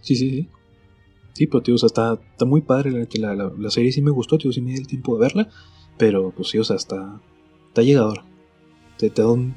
[0.03, 0.51] Sí, sí, sí.
[1.37, 2.91] Sí, pero tío, o sea, está, está muy padre.
[3.19, 5.49] La, la, la- serie sí me gustó, tío, sí me di el tiempo de verla.
[5.99, 7.21] Pero, pues sí, o sea, está,
[7.69, 8.25] está llegadora.
[8.97, 9.55] Te, te da un,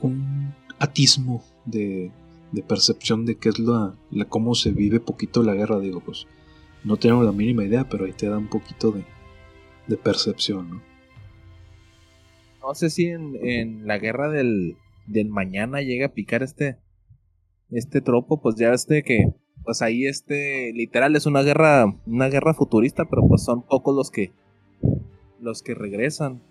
[0.00, 2.10] un atismo de,
[2.52, 5.78] de percepción de qué es la, la- cómo se vive poquito la guerra.
[5.78, 6.26] Digo, pues
[6.84, 9.04] no tenemos la mínima idea, pero ahí te da un poquito de,
[9.88, 10.82] de percepción, ¿no?
[12.62, 16.78] No sé si en, en la guerra del, del mañana llega a picar este
[17.70, 19.26] este tropo, pues ya este que
[19.70, 24.10] pues ahí este literal es una guerra una guerra futurista, pero pues son pocos los
[24.10, 24.32] que
[25.40, 26.42] los que regresan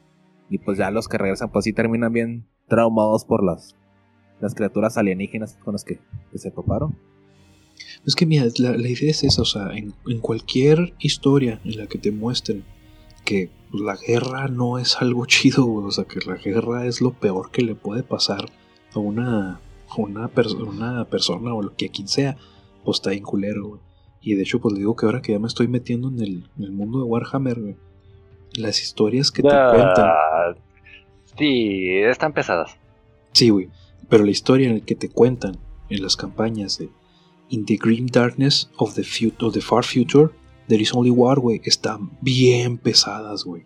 [0.50, 3.76] y pues ya los que regresan pues sí terminan bien traumados por las
[4.40, 6.00] las criaturas alienígenas con las que,
[6.34, 6.98] se toparon.
[8.08, 11.88] Es que mira, la, la idea es esa, o sea, en, cualquier historia en la
[11.88, 12.64] que te muestren
[13.26, 17.52] que la guerra no es algo chido, o sea, que la guerra es lo peor
[17.52, 18.46] que le puede pasar
[18.94, 22.38] a una, a una persona o lo que a quien sea,
[22.90, 23.82] pues está bien culero, güey.
[24.22, 26.50] Y de hecho, pues le digo que ahora que ya me estoy metiendo en el,
[26.58, 27.76] en el mundo de Warhammer, güey,
[28.56, 30.08] las historias que te cuentan,
[31.38, 32.78] sí, están pesadas.
[33.32, 33.70] Sí, güey.
[34.10, 35.58] Pero la historia en la que te cuentan
[35.90, 36.90] en las campañas de
[37.50, 40.30] In the Grim Darkness of the, fut- of the Far Future,
[40.68, 43.66] There is Only War, güey, están bien pesadas, güey.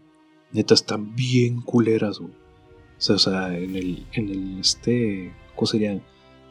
[0.51, 2.31] Neta, están bien culeras, güey.
[2.31, 5.91] O sea, o sea, en el, en el, este, ¿cómo sería?
[5.93, 6.03] En,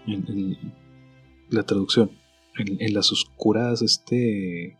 [0.07, 0.57] en
[1.51, 2.11] la traducción.
[2.59, 4.77] En, en las oscuras, este,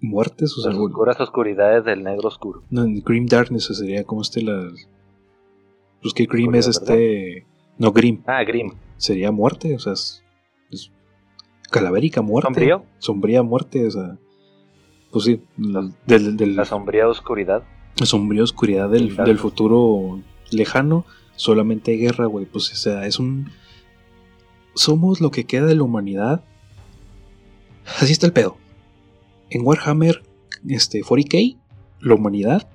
[0.00, 2.62] muertes, o sea, Las oscuras oscuridades del negro oscuro.
[2.70, 4.70] no, en Grim Darkness sería como este la.
[6.00, 7.46] Pues que Grim es este.
[7.78, 8.22] No, Grim.
[8.26, 8.72] Ah, Grim.
[8.96, 10.22] Sería muerte, o sea, es.
[10.70, 10.90] es
[11.70, 12.46] calavérica muerte.
[12.48, 12.84] ¿Sombrío?
[12.98, 14.16] Sombría muerte, o sea.
[15.10, 17.62] Pues sí, l- del, del- La sombría oscuridad.
[17.98, 21.04] la sombría oscuridad del, del futuro lejano.
[21.36, 22.46] Solamente hay guerra, güey.
[22.46, 23.50] Pues, o sea, es un.
[24.78, 26.44] Somos lo que queda de la humanidad.
[28.00, 28.56] Así está el pedo.
[29.50, 30.22] En Warhammer
[30.68, 31.56] este, 40k,
[32.00, 32.68] la humanidad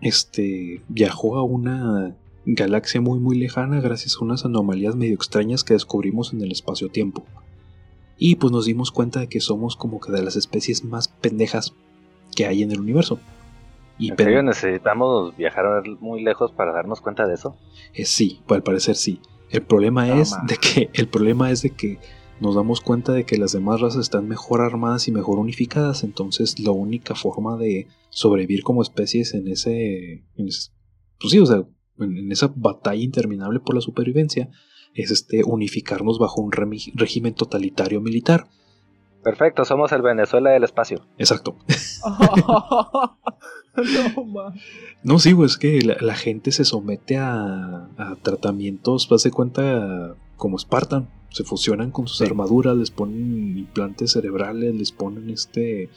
[0.00, 2.14] este, viajó a una
[2.46, 7.24] galaxia muy muy lejana gracias a unas anomalías medio extrañas que descubrimos en el espacio-tiempo.
[8.16, 11.74] Y pues nos dimos cuenta de que somos como que de las especies más pendejas
[12.36, 13.18] que hay en el universo.
[13.98, 15.64] Y ¿En pen- serio necesitamos viajar
[16.00, 17.56] muy lejos para darnos cuenta de eso?
[17.92, 19.20] eh, sí, al parecer sí.
[19.50, 21.98] El problema No es de que el problema es de que
[22.40, 26.58] nos damos cuenta de que las demás razas están mejor armadas y mejor unificadas, entonces
[26.58, 30.70] la única forma de sobrevivir como especies en ese, en ese-
[31.20, 31.64] pues sí, o sea,
[31.98, 34.50] en, en esa batalla interminable por la supervivencia
[34.94, 38.48] es este unificarnos bajo un régimen totalitario militar.
[39.24, 41.00] Perfecto, somos el Venezuela del espacio.
[41.18, 41.56] Exacto.
[44.26, 44.52] no.
[45.02, 49.30] No, sí, pues es que la, la gente se somete a, a tratamientos, haz de
[49.30, 51.08] cuenta, como Spartan.
[51.30, 52.24] Se fusionan con sus Sí.
[52.24, 55.90] armaduras, les ponen implantes cerebrales, les ponen este.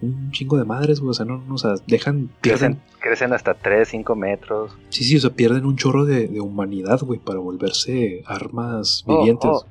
[0.00, 1.10] un chingo de madres, güey.
[1.10, 2.30] O sea, no, no, o sea, dejan.
[2.40, 4.70] Pierden, Crecen, crecen hasta 3, 5 metros.
[4.90, 9.18] sí, sí, o sea, pierden un chorro de, de humanidad, güey, para volverse armas Oh,
[9.18, 9.50] vivientes.
[9.52, 9.66] oh.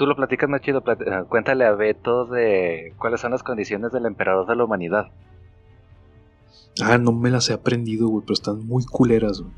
[0.00, 0.80] Tú lo platicas más chido.
[0.82, 5.08] plat- eh, cuéntale a Beto de cuáles son las condiciones del emperador de la humanidad.
[6.82, 9.52] Ah, no me las he aprendido, güey, pero están muy culeras, güey.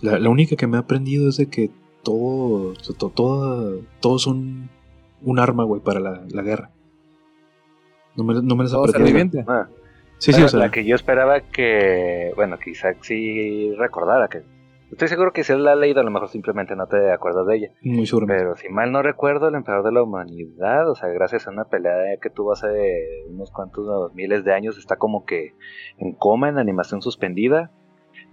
[0.00, 1.68] La, la única que me he aprendido es de que
[2.04, 4.70] todo, o sea, to- toda- todos son
[5.20, 6.70] un arma, güey, para la, la guerra.
[8.14, 9.10] No me, no me las O sea, aprendí.
[9.10, 9.44] viviente.
[9.48, 9.66] Ah,
[10.18, 10.60] Sí, sí, o sea.
[10.60, 14.44] La que yo esperaba que, bueno, que Isaac sí recordara, que
[14.92, 17.46] estoy seguro que si él la ha leído, a lo mejor simplemente no te acuerdas
[17.46, 17.68] de ella.
[17.82, 18.44] Muy seguramente.
[18.44, 21.64] Pero si mal no recuerdo, el emperador de la humanidad, o sea, gracias a una
[21.64, 25.54] pelea que tuvo hace unos cuantos miles de años, está como que
[25.98, 27.70] en coma, en animación suspendida.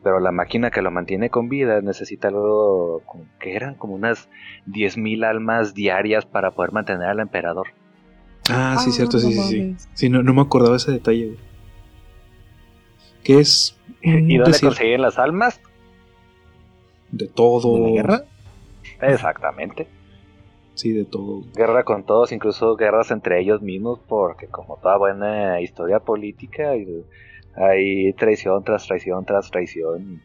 [0.04, 4.30] Pero la máquina que lo mantiene con vida necesita algo como que eran como unas
[4.68, 7.68] 10.000 almas diarias para poder mantener al emperador.
[8.50, 10.10] Ah, sí, cierto, sí, no sí, sí.
[10.10, 11.36] no, no me acordaba ese detalle.
[13.24, 15.60] Que es ¿Y dónde decir consiguen las almas?
[17.20, 17.76] De todo.
[17.76, 18.24] ¿De la guerra?
[19.02, 19.88] Exactamente.
[20.74, 21.44] Sí, de todo.
[21.54, 26.72] Guerra con todos, incluso guerras entre ellos mismos, porque como toda buena historia política,
[27.56, 30.22] hay traición tras traición tras traición.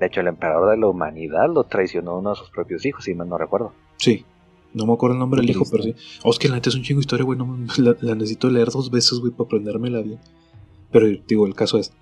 [0.00, 3.04] De hecho, el emperador de la humanidad lo traicionó a uno de sus propios hijos,
[3.04, 3.72] si mal no recuerdo.
[3.98, 4.24] Sí.
[4.72, 5.94] No me acuerdo el nombre del hijo, pero sí.
[6.22, 7.38] Oh, es que la neta es un chingo de historia, güey.
[7.38, 10.18] No, la, la necesito leer dos veces, güey, para aprendérmela bien.
[10.90, 11.92] Pero, digo, el caso es.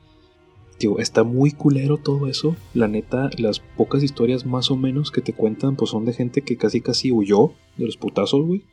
[0.79, 2.57] Digo, está muy culero todo eso.
[2.75, 6.43] La neta, las pocas historias más o menos que te cuentan, pues son de gente
[6.43, 8.65] que casi casi huyó de los putazos, güey.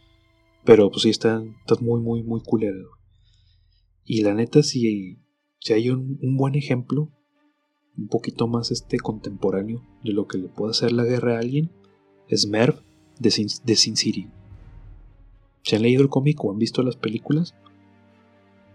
[0.63, 2.73] Pero, pues sí, están, están muy, muy, muy güey.
[4.05, 5.19] Y la neta, si,
[5.59, 7.09] si hay un, buen ejemplo,
[7.97, 11.71] un poquito más este contemporáneo de lo que le puede hacer la guerra a alguien,
[12.27, 12.81] es Merv
[13.19, 14.27] de Sin, de Sin City.
[15.63, 17.55] ¿Se han leído el cómic o han visto las películas?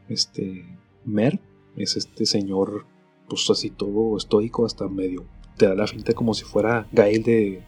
[0.09, 0.65] Este.
[1.05, 1.39] Merv
[1.77, 2.87] es este señor,
[3.29, 5.25] pues así todo estoico, hasta medio.
[5.57, 7.63] Te da la finta como si fuera Gael de.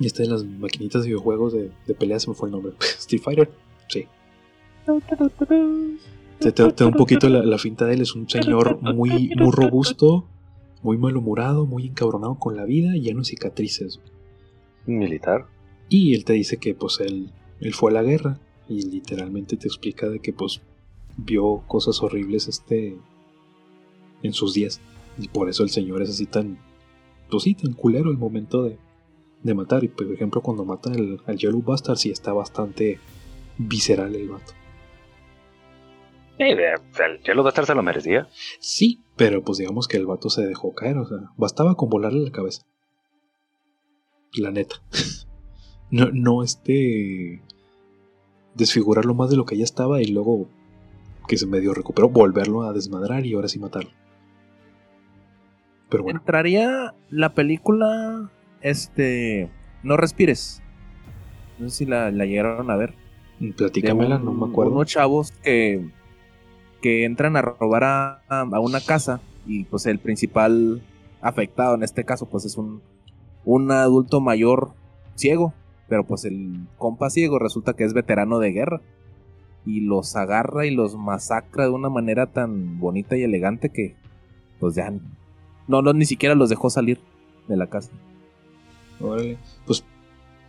[0.00, 2.72] Este de las maquinitas de videojuegos de, de pelea, se me fue el nombre.
[2.80, 3.50] Street Fighter.
[3.88, 4.04] Sí.
[6.38, 8.00] Te, te- te da un poquito la, la finta de él.
[8.02, 10.26] Es un señor muy, muy robusto,
[10.82, 14.00] muy malhumorado, muy encabronado con la vida y lleno de cicatrices.
[14.86, 15.46] Militar.
[15.88, 19.66] Y él te dice que pues él, él fue a la guerra y literalmente te
[19.66, 20.60] explica de que pues
[21.16, 22.96] vio cosas horribles este
[24.22, 24.80] en sus días.
[25.18, 26.58] Y por eso el señor es así tan
[27.30, 28.78] pues sí tan culero el momento de,
[29.42, 29.84] de matar.
[29.84, 32.98] Y por ejemplo cuando mata al, al Yellow Bastard sí está bastante
[33.58, 34.52] visceral el vato.
[36.38, 36.58] El
[37.24, 38.28] Yellow Bastard se lo merecía.
[38.60, 42.20] sí pero pues digamos que el vato se dejó caer o sea bastaba con volarle
[42.20, 42.62] la cabeza.
[44.34, 44.76] La neta.
[45.90, 47.40] No no este
[48.54, 50.50] desfigurarlo más de lo que ya estaba y luego
[51.28, 53.90] que se medio recuperó, volverlo a desmadrar y ahora sí matarlo.
[55.90, 58.30] Pero bueno, Entraría la película.
[58.60, 59.48] Este.
[59.82, 60.62] No respires.
[61.58, 62.94] No sé si la, la llegaron a ver.
[63.40, 64.72] de platícamela, un- no me acuerdo.
[64.72, 65.88] Unos chavos que,
[66.82, 70.82] que entran a robar a, a una casa y pues el principal
[71.20, 72.80] afectado en este caso pues es un,
[73.44, 74.72] un adulto mayor
[75.14, 75.52] ciego,
[75.88, 78.80] pero pues el compa ciego resulta que es veterano de guerra
[79.64, 83.96] y los agarra y los masacra de una manera tan bonita y elegante que
[84.60, 84.92] pues ya
[85.68, 87.00] no, no ni siquiera los dejó salir
[87.46, 87.92] de la casa.
[89.00, 89.38] Órale.
[89.66, 89.84] Pues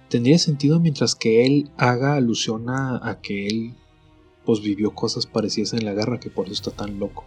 [0.09, 3.75] tendría sentido mientras que él haga alusión a, a que él
[4.45, 7.23] pues vivió cosas parecidas en la guerra, que por eso está tan loco.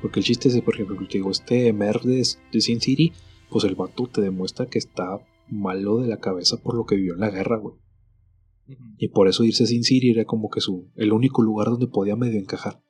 [0.00, 3.12] Porque el chiste es, por ejemplo, te digo, este Mer de, de Sin City,
[3.50, 7.14] pues el vato te demuestra que está malo de la cabeza por lo que vivió
[7.14, 7.74] en la guerra, güey.
[8.98, 11.88] Y por eso irse a Sin City era como que su el único lugar donde
[11.88, 12.83] podía medio encajar.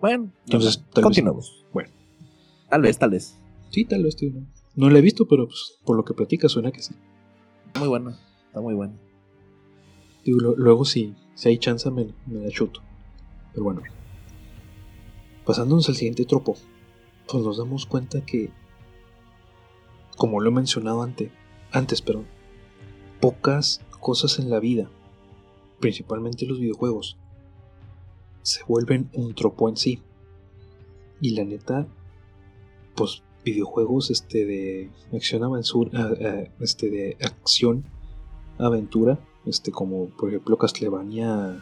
[0.00, 1.64] Bueno, Entonces, continuamos.
[1.72, 1.90] bueno.
[2.68, 3.38] Tal vez, tal vez.
[3.70, 4.46] Sí, tal vez, tío, no.
[4.74, 6.94] No la he visto, pero pues, por lo que platica suena que sí.
[7.78, 8.94] Muy buena, está muy buena.
[10.24, 12.80] Digo, lo- luego si, si hay chance me, me la chuto.
[13.52, 13.82] Pero bueno.
[15.46, 16.56] Pasándonos al siguiente tropo,
[17.28, 18.50] pues nos damos cuenta que,
[20.16, 21.30] como lo he mencionado antes,
[21.72, 22.26] antes, perdón,
[23.20, 24.90] pocas cosas en la vida,
[25.80, 27.16] principalmente los videojuegos,
[28.46, 30.02] se vuelven un tropo en sí.
[31.20, 31.88] Y la neta,
[32.94, 37.84] pues videojuegos este de acción aventura, este de acción
[38.58, 41.60] aventura, este como por ejemplo Castlevania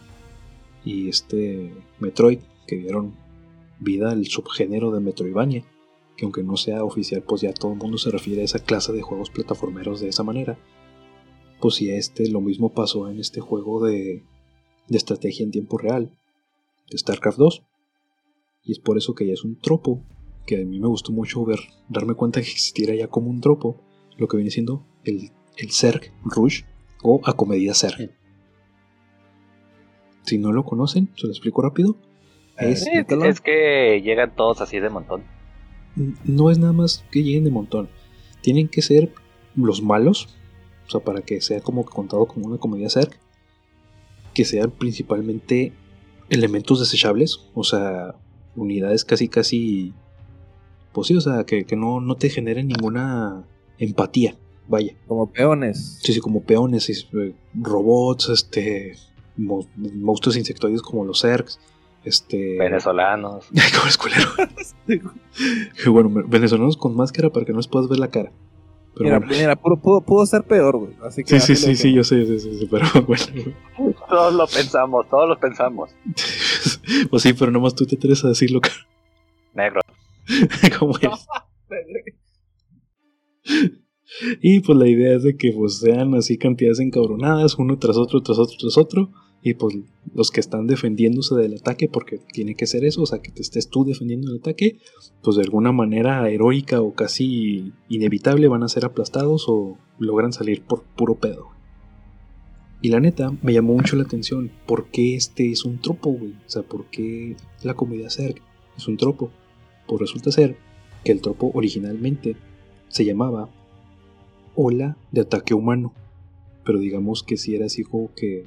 [0.85, 3.15] y este Metroid que dieron
[3.81, 5.65] vida al subgénero de Metroidvania,
[6.19, 8.93] que aunque no sea oficial, pues ya todo el mundo se refiere a esa clase
[8.93, 10.59] de juegos plataformeros de esa manera.
[11.63, 14.23] Pues si este lo mismo pasó en este juego de,
[14.89, 16.15] de estrategia en tiempo real,
[16.91, 17.63] de StarCraft 2.
[18.65, 20.03] Y es por eso que ya es un tropo,
[20.47, 23.81] que a mí me gustó mucho ver, darme cuenta que existiera ya como un tropo,
[24.17, 26.63] lo que viene siendo el, el Zerg Rush
[27.03, 28.11] o Acomedida Zerg.
[30.23, 31.97] Si no lo conocen, se lo explico rápido.
[32.57, 33.25] Es, Sí, explícalo.
[33.27, 35.25] es que llegan todos así de montón.
[36.25, 37.89] no es nada más que lleguen de montón.
[38.41, 39.13] Tienen que ser
[39.55, 40.29] los malos,
[40.87, 43.19] o sea, para que sea como contado como una comedia Zerg.
[44.33, 45.73] que sean principalmente
[46.31, 48.15] elementos desechables, o sea,
[48.57, 49.93] unidades casi casi
[50.93, 53.43] pues sí, o sea, que, que no, no te generen ninguna
[53.79, 54.37] empatía,
[54.69, 54.95] vaya.
[55.09, 55.99] Como peones.
[56.03, 58.95] Sí, sí, como peones, eh, robots, este,
[59.37, 61.59] mo- monstruos insectoides como los Zergs,
[62.05, 62.57] este...
[62.61, 63.47] Venezolanos.
[63.77, 64.29] como es culero.
[65.93, 68.31] bueno, venezolanos con máscara para que no les puedas ver la cara.
[68.97, 69.35] Pero Mira, bueno.
[69.37, 70.93] mira, pudo, pudo, pudo ser peor, güey.
[71.05, 73.25] Así que Sí, sí, sí, sí, yo sé, sí, sí, sí, pero bueno.
[74.09, 75.91] Todos lo pensamos, todos lo pensamos.
[77.11, 78.61] pues sí, pero nomás tú te atreves a decirlo
[79.55, 79.81] Negro.
[80.79, 81.27] como es.
[84.41, 88.23] Y pues la idea es de que pues sean así cantidades encabronadas, uno tras otro,
[88.23, 89.11] tras otro, tras otro.
[89.43, 89.77] Y pues
[90.15, 93.43] los que están defendiéndose del ataque, porque tiene que ser eso, o sea, que te
[93.43, 94.79] estés tú defendiendo del ataque,
[95.23, 100.63] pues de alguna manera heroica o casi inevitable van a ser aplastados o logran salir
[100.63, 101.49] por puro pedo.
[102.85, 106.33] Y la neta, me llamó mucho la atención, ¿por qué este es un tropo, güey?
[106.33, 108.43] O sea, ¿por qué la comedia Zerg
[108.77, 109.31] es un tropo?
[109.87, 110.59] Pues resulta ser
[111.03, 112.37] que el tropo originalmente
[112.89, 113.49] se llamaba
[114.55, 115.95] ola de ataque humano.
[116.63, 118.45] Pero digamos que si era así como que.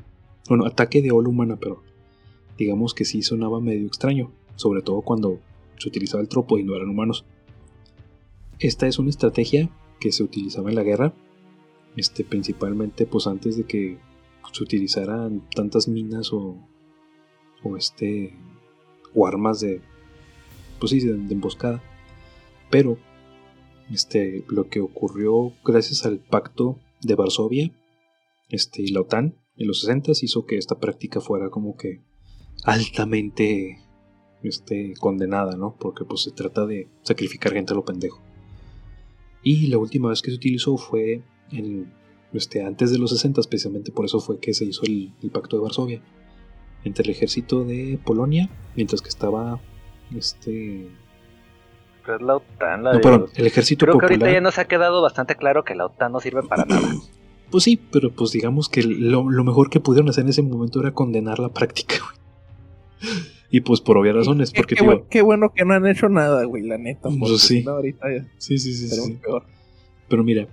[0.48, 1.82] Bueno, ataque de ola humana, pero
[2.60, 4.32] digamos que sí sonaba medio extraño.
[4.56, 5.40] Sobre todo cuando
[5.80, 7.26] se utilizaba el tropo y no eran humanos.
[8.60, 11.16] Esta es una estrategia que se utilizaba en la guerra.
[11.96, 13.98] Este, principalmente pues antes de que
[14.52, 16.58] se utilizaran tantas minas o.
[17.64, 18.34] o este.
[19.14, 19.82] o armas de.
[20.80, 21.82] pues sí, de, emboscada.
[22.70, 22.98] Pero
[23.92, 27.72] este, lo que ocurrió gracias al pacto de Varsovia
[28.50, 32.02] este, y la OTAN en los 60 hizo que esta práctica fuera como que
[32.64, 33.80] altamente
[34.44, 35.76] este, condenada, ¿no?
[35.80, 38.22] Porque pues se trata de sacrificar gente a lo pendejo.
[39.44, 41.92] Y la última vez que se utilizó fue en,
[42.34, 45.56] este, antes de los 60, precisamente por eso fue que se hizo el, el pacto
[45.58, 46.02] de Varsovia
[46.84, 49.60] entre el ejército de Polonia, mientras que estaba
[50.16, 50.88] este,
[52.06, 54.22] Pero es la OTAN, la no, de- perdón, el ejército Creo que popular.
[54.22, 56.88] ahorita ya nos ha quedado bastante claro que la OTAN no sirve para nada.
[57.50, 60.82] Pues sí, pero pues digamos que lo, lo mejor que pudieron hacer en ese momento
[60.82, 63.14] era condenar la práctica, güey.
[63.50, 65.88] Y pues por obvias razones, Qué- porque qué, tío, bu- qué bueno que no han
[65.88, 67.08] hecho nada, güey, la neta.
[67.20, 67.64] Pues sí.
[67.64, 69.44] no, ahorita ya sí, sí, sí, sí, peor.
[70.10, 70.46] Pero mira,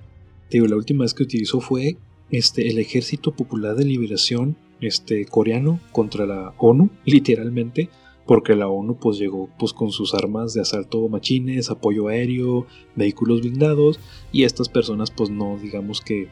[0.51, 1.97] digo, la última vez que utilizó fue
[2.31, 7.89] este el Ejército Popular de Liberación este coreano contra la ONU, literalmente,
[8.27, 13.41] porque la ONU pues llegó pues con sus armas de asalto machines, apoyo aéreo, vehículos
[13.41, 14.01] blindados
[14.33, 16.29] y estas personas pues no digamos que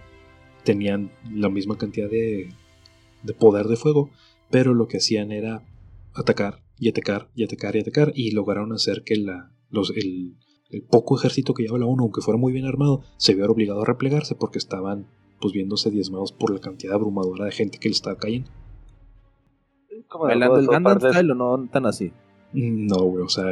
[0.64, 2.48] tenían la misma cantidad de,
[3.22, 4.10] de poder de fuego,
[4.50, 5.62] pero lo que hacían era
[6.14, 10.36] atacar y atacar y atacar y atacar y lograron hacer que la, los, el,
[10.72, 13.82] el poco ejército que llevaba la ONU, aunque fuera muy bien armado, se vio obligado
[13.82, 15.06] a replegarse porque estaban
[15.40, 18.50] pues viéndose diezmados por la cantidad abrumadora de gente que le estaba cayendo.
[20.08, 22.12] Como Bailando el Gundam Style o no tan así.
[22.52, 23.44] No, güey, o sea,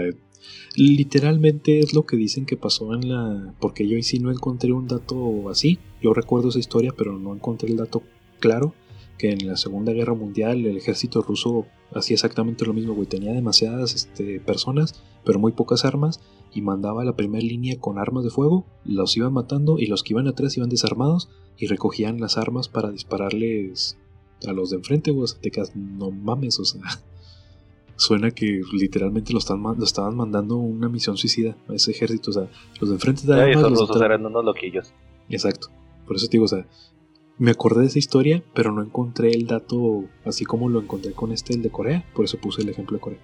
[0.76, 3.54] literalmente es lo que dicen que pasó en la...
[3.60, 5.78] Porque yo ahí sí no encontré un dato así.
[6.02, 8.02] Yo recuerdo esa historia, pero no encontré el dato
[8.38, 8.74] claro.
[9.18, 13.06] Que en la Segunda Guerra Mundial el ejército ruso hacía exactamente lo mismo, güey.
[13.06, 16.20] Tenía demasiadas este, personas, pero muy pocas armas.
[16.52, 18.64] Y mandaba a la primera línea con armas de fuego.
[18.84, 21.28] Los iban matando y los que iban atrás iban desarmados.
[21.56, 23.96] Y recogían las armas para dispararles
[24.48, 25.10] a los de enfrente.
[25.12, 26.80] O sea, te quedas, no mames, o sea
[27.96, 32.30] suena que literalmente lo, están, lo estaban mandando una misión suicida a ese ejército.
[32.30, 32.48] O sea,
[32.80, 34.92] los de enfrente de armas los rusos estaban- eran unos loquillos.
[35.28, 35.68] Exacto.
[36.06, 36.66] Por eso te digo, o sea,
[37.38, 41.30] me acordé de esa historia, pero no encontré el dato así como lo encontré con
[41.30, 42.04] este, el de Corea.
[42.14, 43.20] Por eso puse el ejemplo de Corea.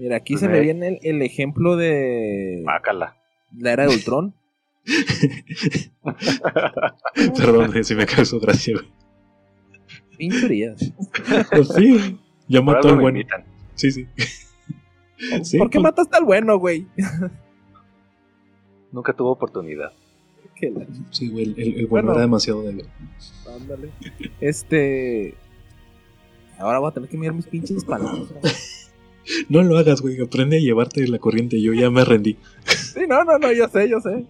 [0.00, 3.16] Mira, aquí se me viene el, el ejemplo de Mácala.
[3.56, 4.34] la era de Ultron.
[7.36, 8.74] Perdón, eh, si me causó gracia.
[8.74, 8.88] güey.
[10.16, 10.92] Pinchurías.
[11.50, 13.18] Pues sí, ya Por mató al bueno.
[13.18, 13.44] invitan.
[13.74, 14.06] Sí, sí.
[15.42, 16.86] Sí, ¿Por qué pues, mataste al bueno, güey?
[18.90, 19.92] Nunca tuvo oportunidad.
[20.62, 22.12] La- Sí, güey, el, el- el bueno, Bueno.
[22.12, 22.86] era demasiado débil.
[23.54, 23.90] Ándale.
[24.40, 25.34] Este.
[26.58, 28.28] Ahora voy a tener que mirar mis pinches palabras.
[29.48, 30.20] No lo hagas, güey.
[30.20, 31.60] Aprende a llevarte la corriente.
[31.60, 32.36] Yo ya me rendí.
[32.64, 34.24] Sí, no, no, no, yo sé, yo sé.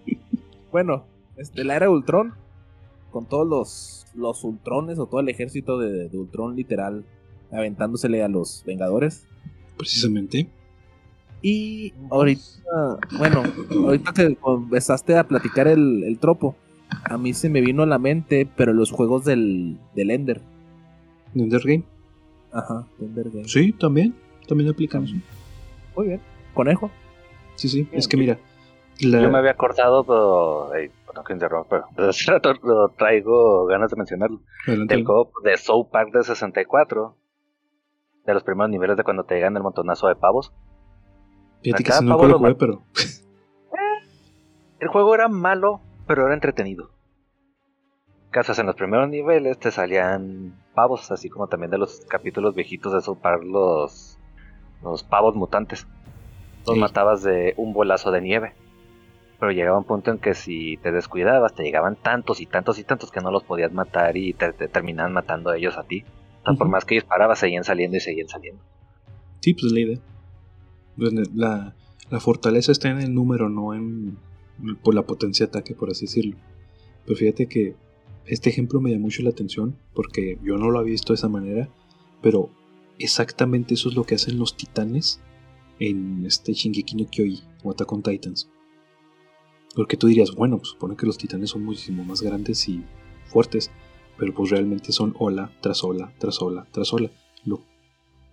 [0.71, 1.05] Bueno,
[1.37, 2.33] este, la era de Ultron,
[3.11, 7.03] con todos los, los Ultrones o todo el ejército de, de Ultron literal
[7.51, 9.25] aventándosele a los Vengadores.
[9.77, 10.49] Precisamente.
[11.41, 12.41] Y ahorita,
[13.17, 16.55] bueno, ahorita que empezaste a platicar el, el tropo,
[17.03, 20.41] a mí se me vino a la mente, pero los juegos del, del Ender.
[21.33, 21.83] Ender Game.
[22.51, 23.47] Ajá, Ender Game.
[23.47, 24.13] Sí, también.
[24.51, 25.13] También aplicamos.
[25.95, 26.21] Muy bien.
[26.53, 26.91] Conejo.
[27.55, 27.87] Sí, sí.
[27.93, 28.37] Es que mira.
[28.99, 29.21] La...
[29.21, 33.65] Yo me había acordado pero, eh, no que interrumpa, pero desde hace rato lo traigo
[33.67, 34.41] ganas de mencionarlo.
[34.67, 34.93] Adelante.
[34.93, 37.15] Del juego de Soul Park de 64.
[38.25, 40.51] De los primeros niveles de cuando te llegan el montonazo de pavos.
[41.63, 42.83] Fíjate que si no lo lo jugué, pero
[44.81, 46.89] El juego era malo, pero era entretenido.
[48.31, 52.91] Casas en los primeros niveles te salían pavos, así como también de los capítulos viejitos
[52.91, 54.17] de South Park, los,
[54.83, 55.87] los pavos mutantes.
[56.65, 56.79] Los Sí.
[56.79, 58.53] matabas de un bolazo de nieve.
[59.39, 62.83] Pero llegaba un punto en que si te descuidabas, te llegaban tantos y tantos y
[62.83, 66.03] tantos que no los podías matar y te, te terminaban matando ellos a ti.
[66.41, 68.61] O sea, por más que disparabas, seguían saliendo y seguían saliendo.
[69.39, 69.99] sí, pues es la idea.
[70.97, 71.73] Pues, La,
[72.11, 74.17] la fortaleza está en el número, no en
[74.83, 76.37] por la potencia de ataque, por así decirlo.
[77.05, 77.75] Pero fíjate que
[78.27, 81.29] este ejemplo me llama mucho la atención porque yo no lo había visto de esa
[81.29, 81.67] manera,
[82.21, 82.51] pero
[83.03, 85.21] exactamente eso es lo que hacen los titanes
[85.79, 88.49] en este Shingeki no Kyojin o Attack on Titans.
[89.75, 92.83] Porque tú dirías, bueno, pues supone que los titanes son muchísimo más grandes y
[93.25, 93.71] fuertes,
[94.17, 97.09] pero pues realmente son ola tras ola tras ola tras ola.
[97.45, 97.61] Lo,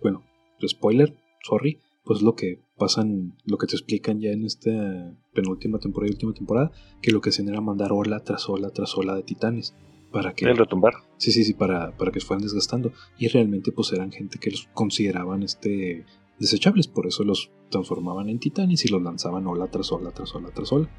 [0.01, 0.23] bueno,
[0.67, 6.09] spoiler, sorry, pues lo que pasan, lo que te explican ya en esta penúltima temporada
[6.09, 9.23] y última temporada, que lo que hacían era mandar ola tras ola tras ola de
[9.23, 9.73] titanes
[10.11, 10.93] para que El retumbar.
[11.17, 12.91] Sí, sí, sí, para, para que se fueran desgastando.
[13.17, 16.05] Y realmente pues eran gente que los consideraban este
[16.39, 20.49] desechables, por eso los transformaban en titanes y los lanzaban ola tras ola tras ola
[20.53, 20.89] tras ola.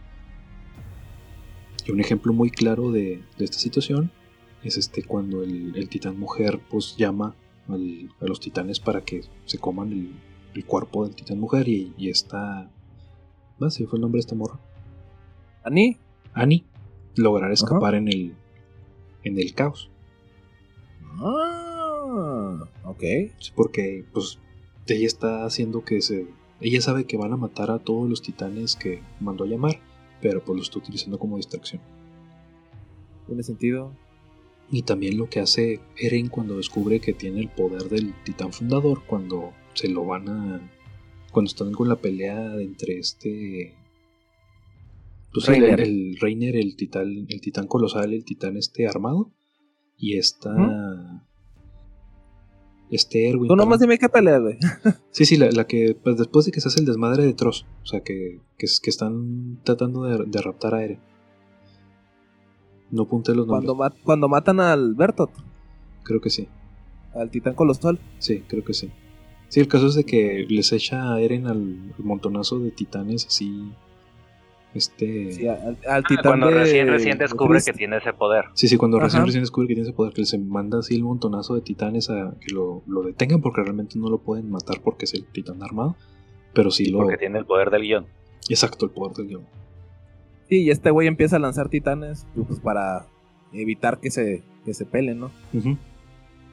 [1.87, 4.13] Y un ejemplo muy claro de, de esta situación
[4.63, 7.35] es este cuando el, el titán mujer pues llama
[7.69, 10.13] al- a los titanes para que se coman el,
[10.55, 12.71] el cuerpo del titán mujer y, y esta...
[13.59, 14.61] No sé, fue el nombre de esta morra.
[15.65, 15.97] ¿Ani?
[16.35, 16.65] Annie
[17.17, 18.35] lograr escapar en el
[19.25, 19.91] en el caos.
[21.19, 23.03] Ah, ok.
[23.55, 24.39] Porque pues
[24.87, 26.27] ella está haciendo que se
[26.61, 29.81] ella sabe que van a matar a todos los titanes que mandó a llamar
[30.21, 31.81] pero pues lo está utilizando como distracción
[33.27, 33.93] Tiene sentido.
[34.71, 39.03] y también lo que hace Eren cuando descubre que tiene el poder del titán fundador
[39.07, 40.61] cuando se lo van a
[41.33, 43.75] cuando están con la pelea entre este
[45.33, 45.81] pues el, Reiner.
[45.81, 49.31] el Reiner el titán el titán colosal el titán este armado
[49.97, 50.55] y esta
[52.91, 54.57] este Erwin Tú nomás dime qué pelea, güey.
[55.13, 57.65] Sí, sí, la, la que pues, después de que se hace el desmadre de Tross,
[57.83, 60.99] o sea, que, que, que están tratando de, de raptar a Eren.
[62.91, 63.67] No apunté los nombres.
[63.67, 65.31] Cuando, ma- cuando matan al Bertot,
[66.03, 66.49] Creo que sí,
[67.15, 68.01] al titán colosal.
[68.19, 68.91] sí, creo que sí.
[69.49, 73.27] Sí, el caso es de que les echa a Eren al, al montonazo de titanes
[73.27, 73.71] así.
[74.75, 75.33] Este.
[75.33, 78.45] Sí, al, al Ah, titán cuando de- recién, recién de descubre que tiene ese poder.
[78.55, 79.27] Sí, sí, cuando recién, Ajá.
[79.27, 82.35] recién descubre que tiene ese poder, que se manda así el montonazo de titanes a
[82.41, 85.97] que lo, lo detengan porque realmente no lo pueden matar porque es el titán armado.
[86.55, 86.99] Pero sí lo.
[86.99, 88.07] Porque tiene el poder del guion.
[88.49, 89.43] Exacto, el poder del guion.
[90.49, 93.07] Sí, y este güey empieza a lanzar titanes pues, para
[93.53, 95.31] evitar que se, que se peleen, ¿no?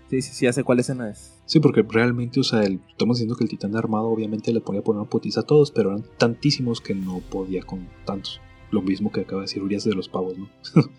[0.09, 1.37] Sí, sí, sí, ya sé cuál escena es.
[1.45, 4.79] Sí, porque realmente, o sea, el- estamos diciendo que el titán armado obviamente le ponía
[4.81, 8.39] a poner una putiza a todos, pero eran tantísimos que no podía con tantos.
[8.71, 10.47] Lo mismo que acaba de decir Urias de los pavos, ¿no?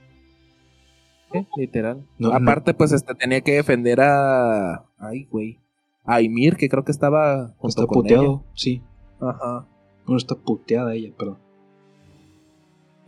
[1.31, 2.07] Sí, literal.
[2.19, 4.87] No, Aparte, pues este tenía que defender a.
[4.97, 5.59] Ay, güey.
[6.07, 7.49] A Ymir, que creo que estaba.
[7.59, 8.83] junto está con puteado, sí.
[9.21, 9.69] Ajá.
[10.07, 11.37] Bueno, está puteada ella, perdón.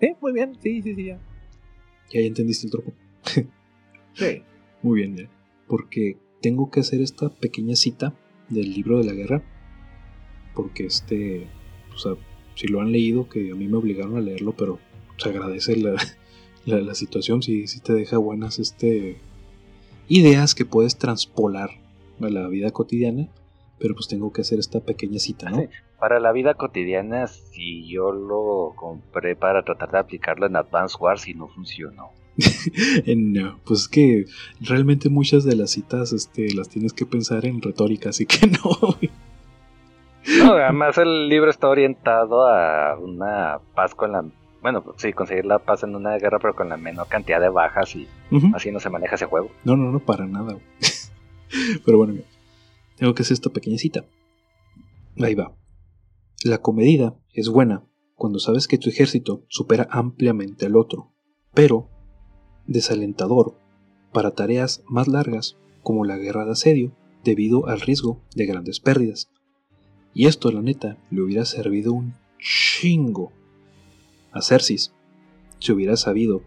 [0.01, 0.55] Sí, muy bien.
[0.63, 1.19] Sí, sí, sí, ya.
[2.13, 2.93] Ya, ya entendiste el tropo.
[4.13, 4.43] Sí.
[4.83, 5.31] Muy bien, ya.
[5.71, 8.13] Porque tengo que hacer esta pequeña cita
[8.49, 9.43] del libro de la guerra.
[10.53, 11.47] Porque este,
[11.95, 12.15] o sea,
[12.57, 14.81] si lo han leído, que a mí me obligaron a leerlo, pero
[15.17, 15.95] se agradece la,
[16.67, 19.19] la, situación, si, si te deja buenas este,
[20.09, 21.71] ideas que puedes transpolar
[22.21, 23.29] a la vida cotidiana.
[23.79, 25.63] Pero pues tengo que hacer esta pequeña cita, ¿no?
[25.99, 31.29] Para la vida cotidiana, si yo lo compré para tratar de aplicarlo en Advance Wars
[31.29, 32.11] y no funcionó.
[33.17, 34.25] No, pues es que
[34.61, 38.97] realmente muchas de las citas este, las tienes que pensar en retórica, así que no.
[40.45, 44.25] No, además el libro está orientado a una paz con la...
[44.61, 47.97] Bueno, sí, conseguir la paz en una guerra, pero con la menor cantidad de bajas
[47.97, 48.07] y
[48.55, 49.51] así no se maneja ese juego.
[49.65, 50.59] No, no, no, para nada.
[51.85, 52.15] Pero bueno,
[52.97, 54.05] tengo que hacer esta pequeña cita.
[55.19, 55.53] Ahí va.
[56.45, 57.85] La comedida es buena
[58.15, 61.15] cuando sabes que tu ejército supera ampliamente al otro,
[61.55, 61.89] pero
[62.71, 63.55] desalentador
[64.13, 66.93] para tareas más largas como la guerra de asedio
[67.25, 69.31] debido al riesgo de grandes pérdidas.
[70.15, 73.33] Y esto, la neta, le hubiera servido un chingo
[74.33, 74.93] a Cersis
[75.59, 76.43] si hubiera sabido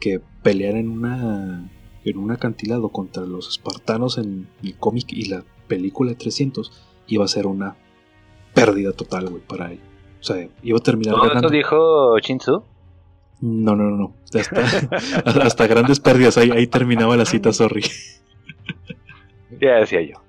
[0.00, 1.70] que pelear en una
[2.04, 6.72] en un acantilado contra los espartanos en el cómic y la película de 300
[7.08, 7.76] iba a ser una
[8.54, 9.80] pérdida total, güey, para él.
[10.20, 11.50] O sea, iba a terminar ¿Todo ganando.
[11.50, 12.62] dijo Shinsu?
[13.40, 14.14] No, no, no, no.
[14.34, 14.60] Hasta,
[15.42, 16.36] hasta grandes pérdidas.
[16.38, 17.84] Ahí, ahí terminaba la cita, sorry.
[19.60, 20.22] Ya decía yo.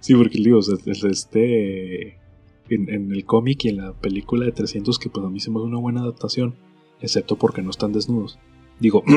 [0.00, 2.18] Sí, porque digo, este.
[2.68, 5.50] En, en el cómic y en la película de 300, que pues a mí se
[5.50, 6.56] me hace una buena adaptación,
[7.00, 8.40] excepto porque no están desnudos.
[8.80, 9.04] Digo.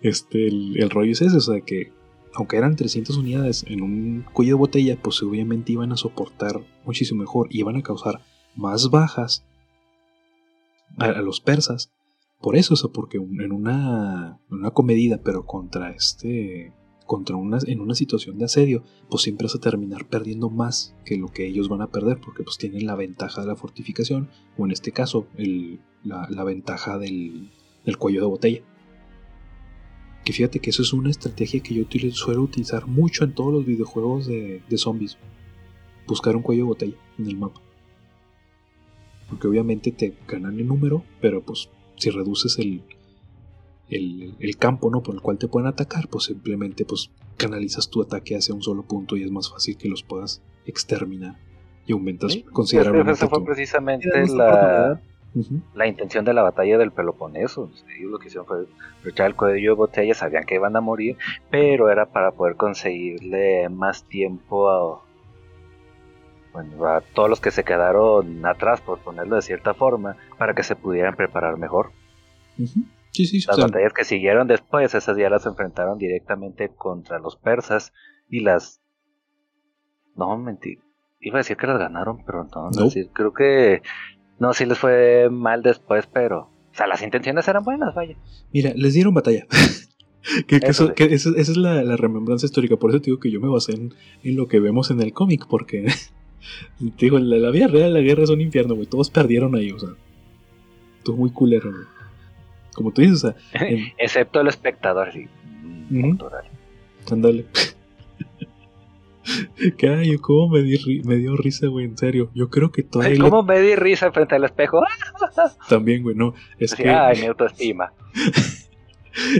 [0.00, 1.90] este, el, el rollo es ese, o sea, que
[2.34, 7.20] aunque eran 300 unidades en un cuello de botella, pues obviamente iban a soportar muchísimo
[7.20, 8.20] mejor y iban a causar
[8.54, 9.44] más bajas
[10.98, 11.92] a, los persas.
[12.40, 16.72] Por eso, o sea, porque en una, una comedida, pero contra este.
[17.06, 21.18] Contra una, en una situación de asedio, pues siempre vas a terminar perdiendo más que
[21.18, 24.64] lo que ellos van a perder, porque pues tienen la ventaja de la fortificación, o
[24.64, 27.50] en este caso, el, la, ventaja del,
[27.84, 28.62] del cuello de botella.
[30.24, 33.66] Que fíjate que eso es una estrategia que yo suelo utilizar mucho en todos los
[33.66, 35.18] videojuegos de, de zombies.
[36.06, 37.60] Buscar un cuello de botella en el mapa.
[39.32, 42.82] Porque obviamente te ganan el número, pero pues si reduces el,
[43.88, 45.02] el, el campo ¿no?
[45.02, 48.82] por el cual te pueden atacar, pues simplemente pues canalizas tu ataque hacia un solo
[48.82, 51.38] punto y es más fácil que los puedas exterminar.
[51.86, 53.46] Y aumentas Sí, considerablemente Esa fue tu...
[53.46, 54.06] precisamente
[54.36, 55.00] la,
[55.74, 57.70] la intención de la batalla del Peloponeso.
[57.96, 58.66] Ellos lo que hicieron fue
[59.02, 61.16] luchar el cuello de botella, sabían que iban a morir,
[61.50, 65.00] pero era para poder conseguirle más tiempo a,
[66.52, 70.62] bueno, a todos los que se quedaron atrás, por ponerlo de cierta forma, para que
[70.62, 71.92] se pudieran preparar mejor.
[73.12, 77.92] Sí, sí, Las batallas que siguieron después, esas ya las enfrentaron directamente contra los persas
[78.28, 78.80] y las...
[80.16, 80.78] No, mentí.
[81.20, 83.82] Iba a decir que las ganaron, pero no, no sí, creo que...
[84.38, 86.50] No, sí les fue mal después, pero...
[86.72, 88.16] O sea, las intenciones eran buenas, vaya.
[88.52, 89.46] Mira, les dieron batalla.
[90.46, 90.92] que, que Eso eso- sí.
[90.94, 92.76] que esa, esa es la, la remembranza histórica.
[92.76, 95.12] Por eso te digo que yo me basé en, en lo que vemos en el
[95.12, 95.46] cómic.
[95.48, 95.84] Porque,
[96.78, 98.86] digo, la, la vida real la guerra es un infierno, güey.
[98.86, 99.90] Todos perdieron ahí, o sea.
[101.04, 101.84] Todo muy culero, güey.
[102.74, 103.36] Como tú dices, o sea,
[103.98, 105.28] Excepto el espectador, sí.
[107.10, 107.44] Ándale.
[109.78, 112.30] que ay, yo cómo me, di me dio risa, güey, en serio.
[112.34, 114.82] Yo creo que todavía ¿Cómo me di risa frente al espejo?
[115.68, 116.34] También, güey, no.
[116.58, 117.92] Es que, Ay, mi autoestima.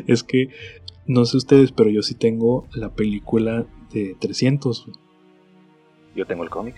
[0.07, 0.49] es que,
[1.07, 4.97] no sé ustedes, pero yo sí tengo la película de 300, güey.
[6.15, 6.77] Yo tengo el cómic.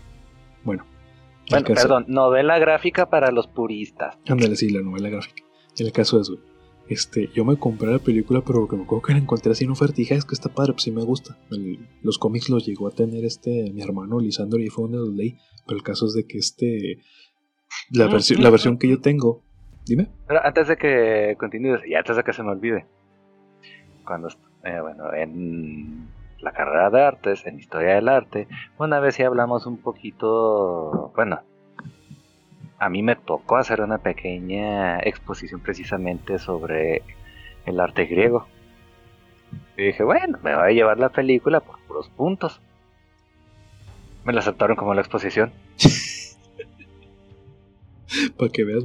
[0.64, 0.84] Bueno.
[1.50, 4.16] Bueno, caso- perdón, novela gráfica para los puristas.
[4.28, 5.42] Ándale, sí, la novela gráfica.
[5.78, 6.40] El caso es, güey.
[6.88, 9.64] Este, yo me compré la película, pero lo que me acuerdo que la encontré así
[9.64, 11.38] en oferta y dije, "Ah, es que está padre, pues sí me gusta.
[11.50, 15.08] El- los cómics los llegó a tener este, mi hermano Lisandro y fue donde los
[15.10, 15.36] leí.
[15.66, 16.98] Pero el caso es de que este,
[17.90, 19.42] la, versión mm, la versión que yo tengo,
[19.86, 20.10] dime.
[20.28, 22.86] Pero antes de que continúes, y antes de que se me olvide,
[24.06, 24.28] cuando,
[24.64, 26.06] eh, bueno, en
[26.44, 28.46] la carrera de artes, en historia del arte,
[28.78, 31.40] una vez sí hablamos un poquito, bueno,
[32.78, 37.02] a mí me tocó hacer una pequeña exposición precisamente sobre
[37.64, 38.46] el arte griego.
[39.76, 42.60] Y dije, bueno, me voy a llevar la película por puros puntos.
[44.24, 45.52] Me la aceptaron como la exposición
[48.38, 48.84] Para que veas,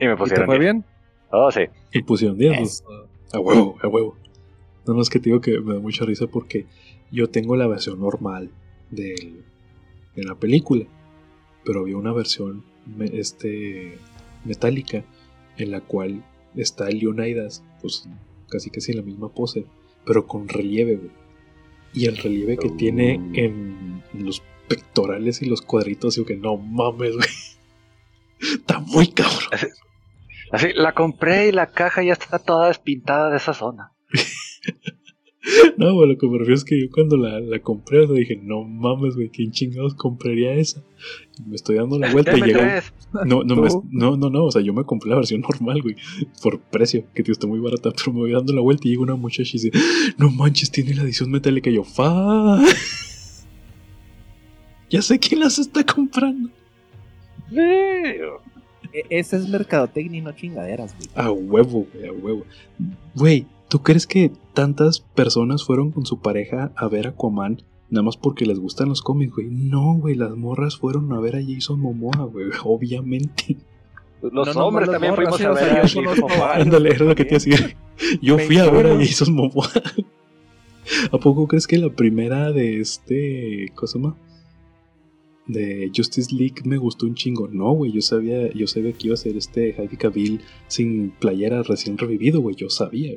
[0.00, 0.60] y me ¿Y te pusieron fue 10.
[0.60, 0.84] bien?
[1.30, 1.66] Oh, sí.
[1.92, 2.84] Y pusieron 10, pues,
[3.32, 4.16] a huevo, a huevo.
[4.88, 6.66] No, no es que te digo que me da mucha risa porque
[7.12, 8.50] yo tengo la versión normal
[8.90, 9.44] del-
[10.16, 10.84] de la película,
[11.64, 12.64] pero había una versión
[13.12, 13.98] este,
[14.44, 15.04] metálica
[15.58, 16.24] en la cual
[16.56, 18.08] está el Leonidas, pues
[18.48, 19.66] casi casi en la misma pose,
[20.06, 21.10] pero con relieve, güey.
[21.94, 26.56] Y el relieve que tiene en, en los pectorales y los cuadritos, digo que no
[26.56, 27.28] mames, güey.
[28.40, 29.48] Está muy cabrón.
[30.52, 33.92] Así, la compré y la caja ya está toda despintada de esa zona.
[35.76, 38.16] No, güey, lo que me refiero es que yo cuando la, la compré, o sea,
[38.16, 40.82] dije, no mames, güey, ¿quién chingados compraría esa?
[41.38, 42.92] Y me estoy dando la vuelta y tres.
[43.24, 45.94] No, no, me- no, no, no, o sea, yo me compré la versión normal, güey,
[46.42, 49.02] por precio, que tío, está muy barata, pero me voy dando la vuelta y llega
[49.02, 49.70] una muchacha y dice,
[50.18, 51.70] no manches, tiene la edición metálica.
[51.70, 52.60] Y yo, fa.
[54.90, 56.48] Ya sé quién las está comprando.
[58.92, 61.08] E- ese es mercadotecnia y no chingaderas, güey.
[61.14, 62.44] A huevo, güey, a huevo.
[63.14, 68.02] Güey, ¿tú crees que tantas personas fueron con su pareja a ver a Aquaman nada
[68.02, 69.48] más porque les gustan los cómics, güey?
[69.50, 73.56] No, güey, las morras fueron a ver a Jason Momoa, güey, obviamente.
[74.20, 76.56] Los No, no, hombres no, también fuimos a ver a yo Jason Momoa.
[76.56, 77.76] Ándale, era lo que te iba a decir.
[78.20, 78.96] Yo Me fui a ver a.
[78.96, 79.68] Jason Momoa.
[81.12, 83.66] ¿A poco crees que la primera de este.
[83.74, 84.16] ¿Cómo se llama?
[85.46, 87.48] De Justice League me gustó un chingo.
[87.48, 91.62] No, güey, yo sabía, yo sabía que iba a ser este Javi Cavill sin playera
[91.62, 92.56] recién revivido, güey.
[92.56, 93.12] Yo sabía.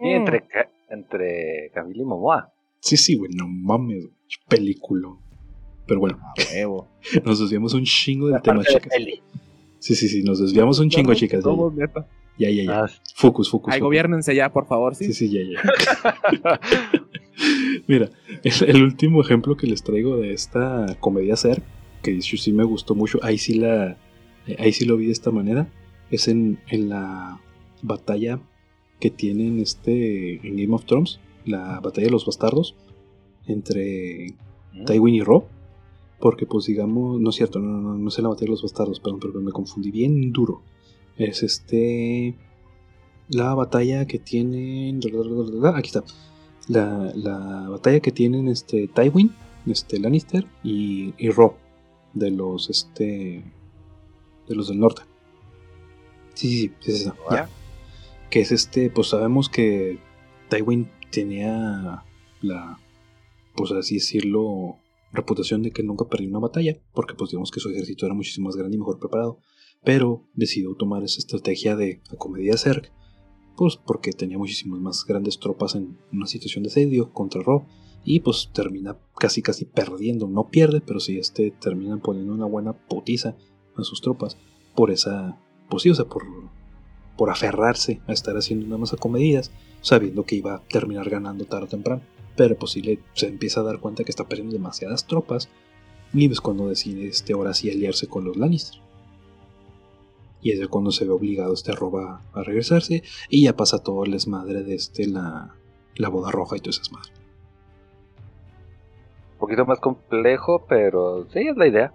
[0.00, 2.52] Y entre, Ca- entre Camila y Momoa.
[2.80, 4.12] Sí, sí, güey, no mames, güey.
[4.48, 5.08] Película.
[5.86, 6.88] Pero bueno, A huevo.
[7.24, 8.92] nos desviamos un chingo del tema, de chicas.
[9.78, 11.44] Sí, sí, sí, nos desviamos un chingo, chicas.
[11.44, 12.64] Ya, ya, ya.
[12.64, 12.80] ya.
[12.84, 13.72] Ah, Focus, focus.
[13.72, 15.06] Ay, gobiernense ya, por favor, ¿sí?
[15.06, 16.60] Sí, sí, ya, ya.
[17.86, 18.10] Mira,
[18.42, 21.62] el, el último ejemplo que les traigo de esta comedia ser,
[22.02, 23.96] que sí me gustó mucho, ahí sí la,
[24.58, 25.68] ahí sí lo vi de esta manera,
[26.10, 27.40] es en, en la
[27.82, 28.40] batalla
[29.00, 32.74] que tienen este en Game of Thrones, la batalla de los bastardos
[33.46, 34.34] entre
[34.86, 35.44] Tywin y Rob,
[36.18, 39.00] porque pues digamos, no es cierto, no, no, no es la batalla de los bastardos,
[39.00, 40.62] perdón, pero me confundí bien duro.
[41.16, 42.34] Es este
[43.28, 45.00] la batalla que tienen
[45.74, 46.04] aquí está.
[46.68, 49.32] La, la batalla que tienen este Tywin,
[49.66, 51.54] este Lannister y, y Rob
[52.14, 53.44] de los este
[54.48, 55.02] de los del norte.
[56.34, 57.48] Sí, sí, sí, sí, es esa, ya.
[58.30, 59.98] Que es este, pues sabemos que
[60.48, 62.04] Tywin tenía
[62.42, 62.78] la
[63.54, 64.76] pues así decirlo
[65.12, 68.48] reputación de que nunca perdió una batalla, porque pues digamos que su ejército era muchísimo
[68.48, 69.38] más grande y mejor preparado,
[69.82, 72.92] pero decidió tomar esa estrategia de acomedia Zerg,
[73.56, 77.64] pues porque tenía muchísimas más grandes tropas en una situación de asedio contra Rob,
[78.04, 82.72] y pues termina casi casi perdiendo, no pierde, pero sí este terminan poniendo una buena
[82.72, 83.36] putiza
[83.74, 84.36] a sus tropas
[84.76, 86.22] por esa, pues sí, o sea, por,
[87.16, 89.50] por aferrarse a estar haciendo nada más acomedidas,
[89.80, 92.02] sabiendo que iba a terminar ganando tarde o temprano.
[92.36, 95.48] Pero pues sí le, se empieza a dar cuenta que está perdiendo demasiadas tropas
[96.12, 98.80] y es cuando decide este ahora sí aliarse con los Lannister.
[100.42, 104.12] Y es cuando se ve obligado este arroba a regresarse y ya pasa todo el
[104.12, 105.54] desmadre de este la,
[105.96, 107.10] la boda roja y todo ese desmadre
[109.32, 111.94] Un poquito más complejo, pero sí es la idea.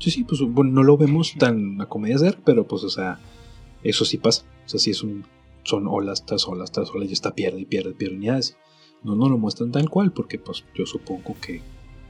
[0.00, 3.20] sí sí pues bueno no lo vemos tan a comedia ser pero pues o sea
[3.84, 4.44] eso sí pasa.
[4.64, 5.24] O sea sí es un
[5.64, 8.56] son olas tras olas tras olas y está pierde y pierde pierde unidades.
[9.02, 11.60] No no lo muestran tal cual porque pues yo supongo que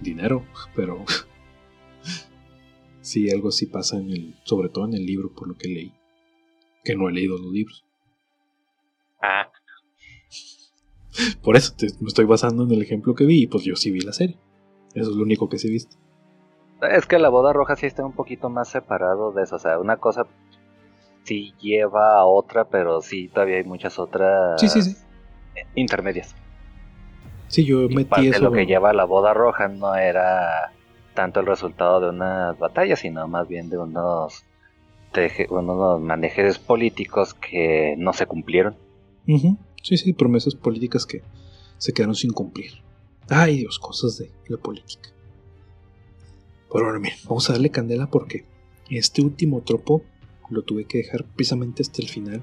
[0.01, 0.45] dinero
[0.77, 1.05] pero
[3.01, 5.93] sí algo así pasa en el sobre todo en el libro por lo que leí
[6.85, 7.85] que no he leído los libros.
[9.23, 9.49] Ah,
[11.43, 13.91] por eso te- me estoy basando en el ejemplo que vi y pues yo sí
[13.93, 14.37] vi la serie.
[14.95, 15.97] Eso es lo único que sí he visto.
[16.91, 19.55] Es que la boda roja sí está un poquito más separado de eso.
[19.57, 20.27] O sea, una cosa
[21.25, 24.97] sí lleva a otra, pero sí todavía hay muchas otras sí sí sí
[25.75, 26.35] intermedias.
[27.49, 29.95] sí yo Y metí parte de eso lo que lleva a la boda roja no
[29.95, 30.73] era
[31.15, 34.45] tanto el resultado de unas batallas, sino más bien de unos,
[35.13, 38.77] teje- unos manejes políticos que no se cumplieron.
[39.83, 41.23] Sí, sí, promesas políticas que
[41.77, 42.73] se quedaron sin cumplir.
[43.29, 45.11] Ay, Dios, cosas de la política.
[46.73, 48.47] Pero bueno, miren, vamos a darle candela porque
[48.89, 50.03] este último tropo
[50.53, 52.43] lo tuve que dejar precisamente hasta el final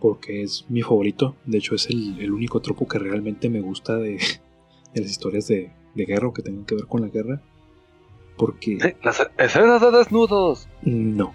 [0.00, 1.36] porque es mi favorito.
[1.44, 4.12] De hecho, es el, el único tropo que realmente me gusta de,
[4.94, 7.40] de las historias de, de guerra o que tengan que ver con la guerra.
[8.36, 10.68] Porque Sí, las escenas de desnudos.
[10.82, 11.34] no.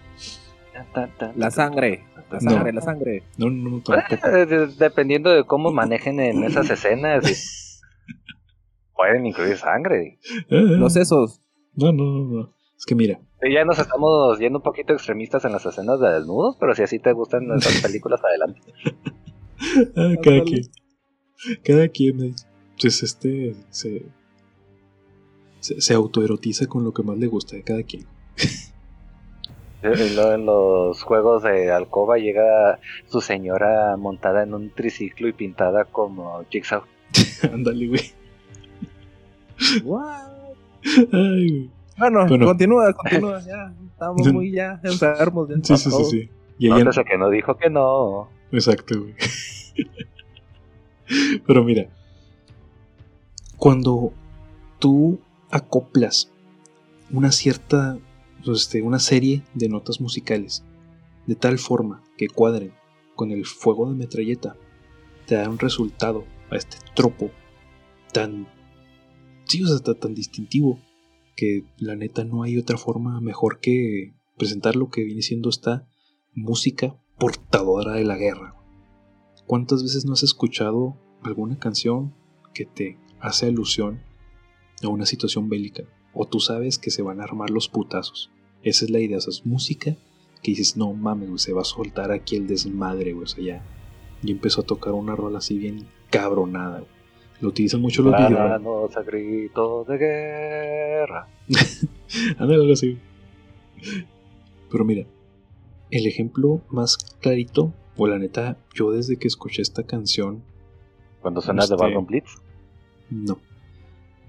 [1.36, 2.52] La sangre, la No.
[2.52, 3.24] sangre, la sangre.
[3.38, 4.28] no, no, no, tampoco.
[4.28, 7.82] Eh, de- dependiendo de cómo manejen en esas escenas,
[8.96, 10.20] pueden incluir sangre.
[10.50, 11.42] Los sesos.
[11.76, 12.54] No, no, no, no.
[12.78, 16.10] Es que mira, Sí, Ya nos estamos yendo un poquito extremistas en las escenas de
[16.10, 18.62] desnudos, pero si así te gustan esas películas, adelante.
[19.96, 20.64] Ah, cada quien.
[21.64, 22.36] Cada quien eh,
[22.80, 24.06] pues este se,
[25.60, 28.06] se, se autoerotiza con lo que más le gusta de cada quien.
[29.84, 35.34] Y luego en los juegos de alcoba llega su señora montada en un triciclo y
[35.34, 36.84] pintada como Jigsaw.
[37.52, 38.12] Ándale, güey.
[39.84, 40.30] What?
[41.12, 41.81] Ay, güey.
[42.02, 42.46] Bueno, Bueno.
[42.48, 43.40] continúa, continúa.
[43.46, 45.50] Ya, estamos muy ya enfermos.
[45.50, 46.30] ya Sí, sí, sí, sí.
[46.58, 48.30] Y ella- Nótese que no dijo que no.
[48.52, 49.16] Exacto, güey.
[51.46, 51.88] Pero mira,
[53.58, 54.14] cuando
[54.80, 56.32] tú acoplas
[57.12, 57.98] una cierta,
[58.46, 60.64] pues, este, una serie de notas musicales
[61.28, 62.74] de tal forma que cuadren
[63.16, 64.56] con el fuego de metralleta,
[65.28, 67.30] te da un resultado a este tropo
[68.12, 68.48] tan,
[69.46, 70.80] sí, o sea, tan distintivo
[71.36, 75.88] que la neta no hay otra forma mejor que presentar lo que viene siendo esta
[76.34, 78.56] música portadora de la guerra.
[79.46, 82.14] ¿Cuántas veces no has escuchado alguna canción
[82.54, 84.02] que te hace alusión
[84.84, 85.84] a una situación bélica?
[86.14, 88.32] O tú sabes que se van a armar los putazos.
[88.64, 89.96] Esa es la idea, o sea, es música
[90.42, 93.14] que dices, no mames, se va a soltar aquí el desmadre.
[93.14, 93.66] O sea, ya,
[94.22, 96.84] ya empezó a tocar una rola así bien cabronada.
[97.42, 98.34] Lo utilizan mucho los videos.
[98.50, 101.28] Danos a gritos de guerra.
[102.38, 102.98] Ándale, algo así.
[104.72, 105.06] Pero mira,
[105.90, 110.44] el ejemplo más clarito, o la neta, yo desde que escuché esta canción,
[111.22, 112.30] Cuando suena de Este- Balloon Blitz,
[113.10, 113.40] no.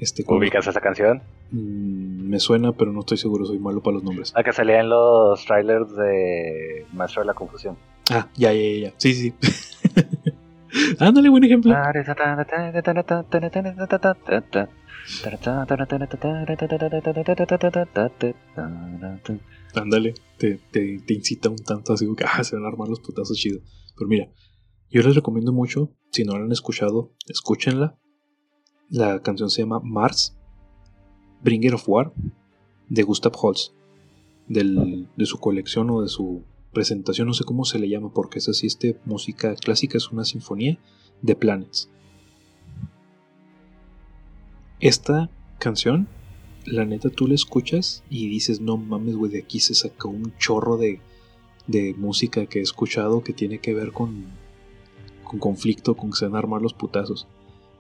[0.01, 1.23] Este, ubicas esa canción.
[1.53, 4.33] Mm, me suena, pero no estoy seguro, soy malo para los nombres.
[4.35, 7.77] La que salía en los trailers de Maestro de la Confusión.
[8.11, 8.79] Ah, ya, ya, ya.
[8.89, 8.95] ya.
[8.97, 9.35] Sí, sí.
[10.99, 11.73] Ándale, buen ejemplo.
[19.75, 23.37] Ándale, te, te, incita un tanto así que ah, se van a armar los putazos
[23.37, 23.63] chidos.
[23.97, 24.29] Pero mira,
[24.91, 27.99] yo les recomiendo mucho, si no la han escuchado, escúchenla.
[28.89, 30.37] La canción se llama Mars,
[31.43, 32.13] Bringer of War,
[32.89, 33.75] de Gustav Holst.
[34.49, 38.39] Del, de su colección o de su presentación, no sé cómo se le llama, porque
[38.39, 40.79] es así, este música clásica es una sinfonía
[41.21, 41.91] de planes.
[44.81, 46.09] Esta canción,
[46.67, 50.37] la neta tú la escuchas y dices, no mames, güey, de aquí se sacó un
[50.39, 51.01] chorro de,
[51.67, 54.27] de música que he escuchado que tiene que ver con,
[55.23, 57.29] con conflicto, con que se van a armar los putazos.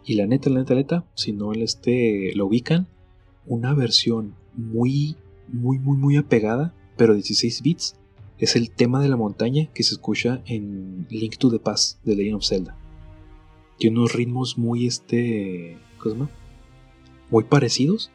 [0.04, 2.88] Y la neta, la neta, la neta, si no este, lo ubican,
[3.46, 5.16] una versión muy,
[5.48, 7.96] muy, muy, muy apegada, pero 16 bits,
[8.42, 12.16] es el tema de la montaña que se escucha en Link to the Past de
[12.16, 12.76] Legend of Zelda.
[13.78, 16.28] Tiene unos ritmos muy, este, ¿cómo
[17.30, 18.10] Muy parecidos,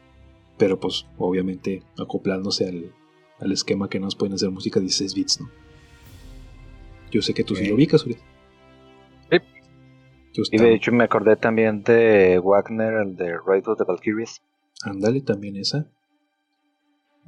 [0.58, 2.92] pero pues obviamente acoplándose al,
[3.40, 5.48] al esquema que nos pueden hacer música 16 bits, ¿no?
[7.10, 8.18] Yo sé que tú sí lo ubicas, Uri.
[9.30, 9.38] Sí.
[10.52, 14.42] Y de hecho me acordé también de Wagner, el de Ride of the Valkyries.
[14.82, 15.90] Ándale, también esa.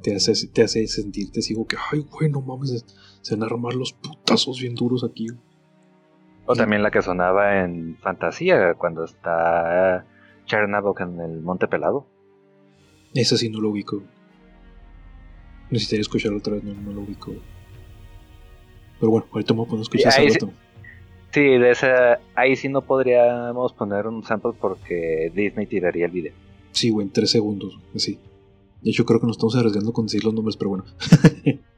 [0.03, 2.85] Te hace, te hace sentirte sigo que, ay, güey, no mames,
[3.21, 5.27] se van a armar los putazos bien duros aquí.
[6.47, 10.05] O también la que sonaba en Fantasía, cuando está
[10.47, 12.07] Chernabog en el Monte Pelado.
[13.15, 14.03] Esa sí no lo ubico.
[15.71, 17.33] Necesitaría escucharlo otra vez, no, lo ubico.
[18.99, 20.29] Pero bueno, ahorita me a escuchar sí,
[21.31, 26.35] sí, de esa, ahí sí no podríamos poner un sample porque Disney tiraría el video.
[26.73, 28.19] Sí, güey, en tres segundos, así.
[28.83, 30.85] De hecho, creo que nos estamos arriesgando con decir los nombres, pero bueno.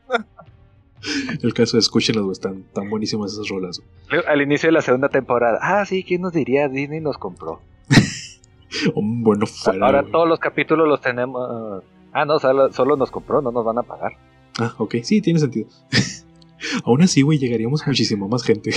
[1.42, 3.82] El caso es, escúchenlas, güey, están tan buenísimas esas rolas.
[4.28, 6.68] Al inicio de la segunda temporada, ah, sí, ¿quién nos diría?
[6.68, 7.60] Disney nos compró.
[8.94, 9.86] bueno, fuera.
[9.86, 11.82] Ahora todos los capítulos los tenemos.
[12.12, 14.12] Ah, no, solo, nos compró, no nos van a pagar.
[14.60, 15.68] Ah, ok, sí, tiene sentido.
[16.84, 18.70] Aún así, güey, llegaríamos a muchísima más gente.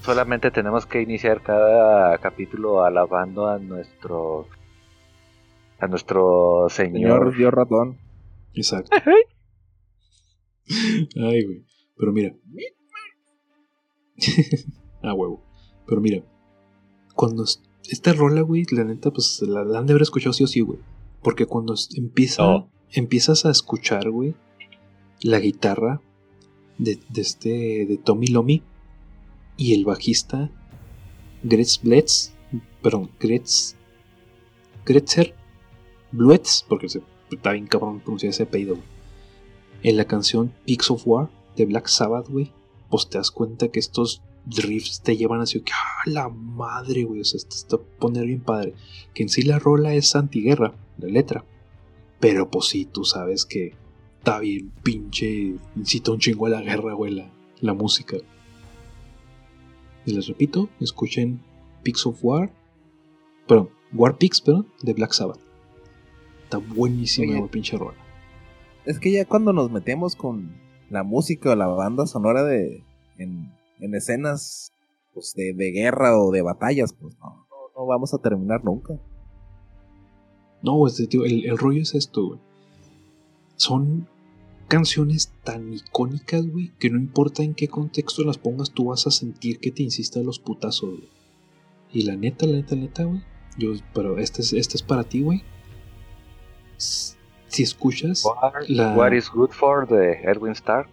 [0.00, 4.46] Solamente tenemos que iniciar cada capítulo alabando a nuestro
[5.80, 7.98] a nuestro señor, Dios ratón.
[8.54, 8.96] Exacto.
[11.16, 11.64] Ay, güey.
[11.96, 12.34] Pero mira.
[15.02, 15.42] ah, huevo.
[15.86, 16.22] Pero mira.
[17.14, 17.44] Cuando
[17.88, 20.78] esta rola, güey, la neta, pues la, han de haber escuchado sí o sí, güey.
[21.22, 24.34] Porque cuando empieza, empiezas a escuchar, güey,
[25.22, 26.00] la guitarra
[26.78, 28.62] de, de, este, de Tommy Lomi
[29.56, 30.50] y el bajista
[31.42, 32.32] Gretz Blitz,
[32.82, 33.76] perdón, Gretz,
[34.86, 35.34] Gretzer
[36.12, 38.78] Bluetz, porque está bien cabrón pronunciar ese apellido,
[39.82, 42.52] En la canción Peaks of War de Black Sabbath, güey,
[42.90, 47.20] pues te das cuenta que estos riffs te llevan así ¡ah, la madre, güey!
[47.20, 48.74] O sea, te está poner bien padre.
[49.14, 51.44] Que en sí la rola es antiguerra, la letra.
[52.18, 53.74] Pero pues sí, tú sabes que
[54.18, 57.30] está bien pinche, incita un chingo a la guerra, güey, la,
[57.60, 58.16] la música.
[60.04, 61.42] Y les repito, escuchen
[61.82, 62.52] Peaks of War,
[63.46, 65.49] perdón, War Peaks, perdón, de Black Sabbath.
[66.50, 67.96] Está buenísima, la pinche rola.
[68.84, 70.50] Es que ya cuando nos metemos con
[70.90, 72.82] la música o la banda sonora de
[73.18, 73.52] en,
[73.94, 74.72] escenas
[75.14, 77.46] pues, de, guerra o de batallas, pues no,
[77.76, 78.98] no, vamos a terminar nunca.
[80.60, 82.40] No, este, tío, el, el rollo es esto, güey.
[83.54, 84.08] Son
[84.66, 89.12] canciones tan icónicas, güey, que no importa en qué contexto las pongas, tú vas a
[89.12, 91.08] sentir que te insista los putazos, güey.
[91.92, 93.22] Y la neta, la neta, la neta, güey.
[93.56, 95.44] Yo, pero este es, este es para ti, güey
[96.80, 98.24] si escuchas
[98.68, 98.94] la...
[98.94, 100.88] What is Good For de Edwin Starr.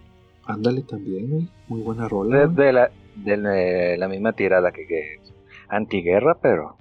[0.46, 1.50] Ándale también, güey.
[1.68, 2.48] Muy buena rola.
[2.48, 5.20] De, la, de la misma tirada que, que
[5.68, 6.78] antiguerra, pero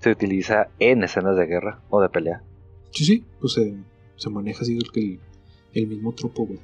[0.00, 2.42] se utiliza en escenas de guerra o de pelea.
[2.90, 3.60] Sí, sí, pues
[4.16, 5.20] se maneja así el,
[5.72, 6.60] el mismo tropo, güey.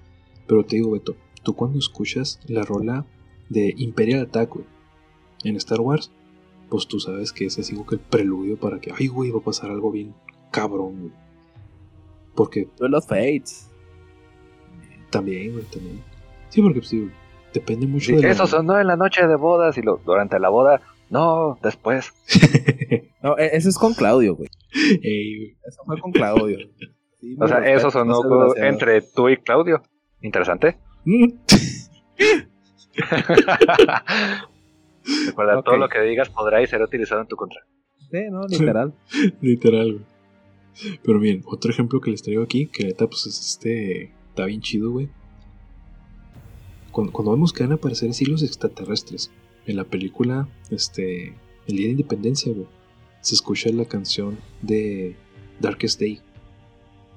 [0.46, 3.06] Pero te digo, Beto, tú cuando escuchas la rola
[3.48, 4.66] de Imperial Attack, güey,
[5.44, 6.10] en Star Wars,
[6.68, 9.38] pues tú sabes que ese es así que el preludio para que, ay, güey, va
[9.38, 10.14] a pasar algo bien
[10.50, 11.12] cabrón, güey.
[12.37, 12.68] Porque.
[12.78, 13.70] los Fates.
[15.11, 16.03] También, güey, también.
[16.51, 16.95] Sí, porque pues,
[17.53, 18.30] depende mucho de.
[18.30, 20.80] Eso sonó en la noche de bodas y lo, durante la boda.
[21.11, 22.12] No, después.
[23.22, 24.49] no, e, eso es con Claudio, güey.
[25.64, 26.59] Eso fue con Claudio.
[27.39, 28.20] o sea, eso sonó
[28.57, 29.82] entre tú y Claudio.
[30.20, 30.78] Interesante.
[35.26, 37.61] Recuerda, todo lo que digas podrá ser utilizado en tu contra.
[38.11, 38.93] Sí, no, literal.
[39.41, 40.15] literal, güey.
[41.02, 44.12] Pero bien, otro ejemplo que les traigo aquí, que neta, pues es este.
[44.28, 45.08] Está bien chido, güey.
[46.92, 49.30] Cuando, vemos que van a aparecer así los extraterrestres
[49.66, 51.34] en la película, este.
[51.66, 52.68] El Día de Independencia, güey.
[53.20, 55.16] Se escucha la canción de
[55.60, 56.20] Darkest Day.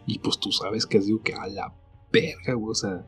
[0.07, 1.75] Y pues tú sabes que es digo que a la
[2.11, 2.71] verga, güey.
[2.71, 3.05] O sea,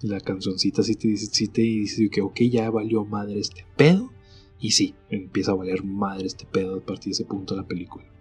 [0.00, 4.10] la cancioncita sí te dice, sí te dice que, ok, ya valió madre este pedo.
[4.58, 7.66] Y sí, empieza a valer madre este pedo a partir de ese punto de la
[7.66, 8.13] película.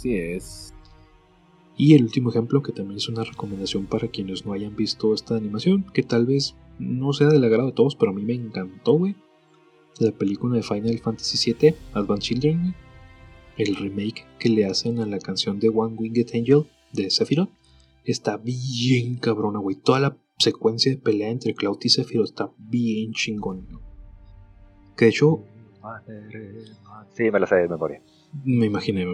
[0.00, 0.74] Sí es.
[1.76, 5.36] Y el último ejemplo, que también es una recomendación para quienes no hayan visto esta
[5.36, 8.94] animación, que tal vez no sea del agrado de todos, pero a mí me encantó,
[8.94, 9.14] güey.
[9.98, 12.74] La película de Final Fantasy VII, Advanced Children.
[13.58, 17.50] El remake que le hacen a la canción de One Winged Angel de Sephiroth.
[18.04, 19.76] Está bien cabrona, güey.
[19.76, 23.66] Toda la secuencia de pelea entre Cloud y Sephiroth está bien chingón.
[24.96, 25.44] Que de hecho,
[27.12, 28.02] Sí, me la sé de memoria.
[28.44, 29.06] Me imaginé.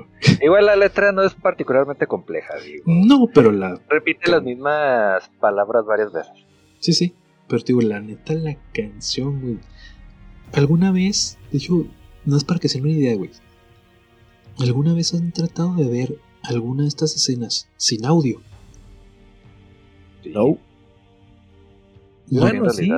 [0.42, 2.84] Igual la letra no es particularmente compleja, digo.
[2.86, 3.80] No, pero la.
[3.88, 6.32] Repite las mismas palabras varias veces.
[6.78, 7.14] Sí, sí.
[7.48, 9.58] Pero te digo, la neta, la canción, güey.
[10.52, 11.86] ¿Alguna vez, de hecho,
[12.24, 13.30] no es para que se una idea, güey.
[14.58, 18.40] ¿Alguna vez han tratado de ver alguna de estas escenas sin audio?
[20.24, 20.58] No.
[22.30, 22.90] Bueno, en sí.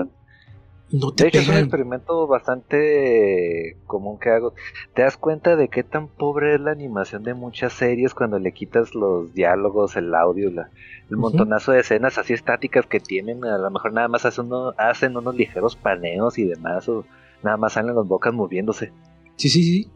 [0.90, 1.00] Realidad.
[1.06, 4.54] No te De hecho, es un experimento bastante común que hago.
[4.94, 8.52] Te das cuenta de qué tan pobre es la animación de muchas series cuando le
[8.52, 10.70] quitas los diálogos, el audio, la-
[11.10, 13.44] el montonazo de escenas así estáticas que tienen.
[13.44, 17.04] A lo mejor nada más hacen, uno- hacen unos ligeros paneos y demás, o
[17.42, 18.92] nada más salen las bocas moviéndose.
[19.36, 19.90] Sí, sí, sí.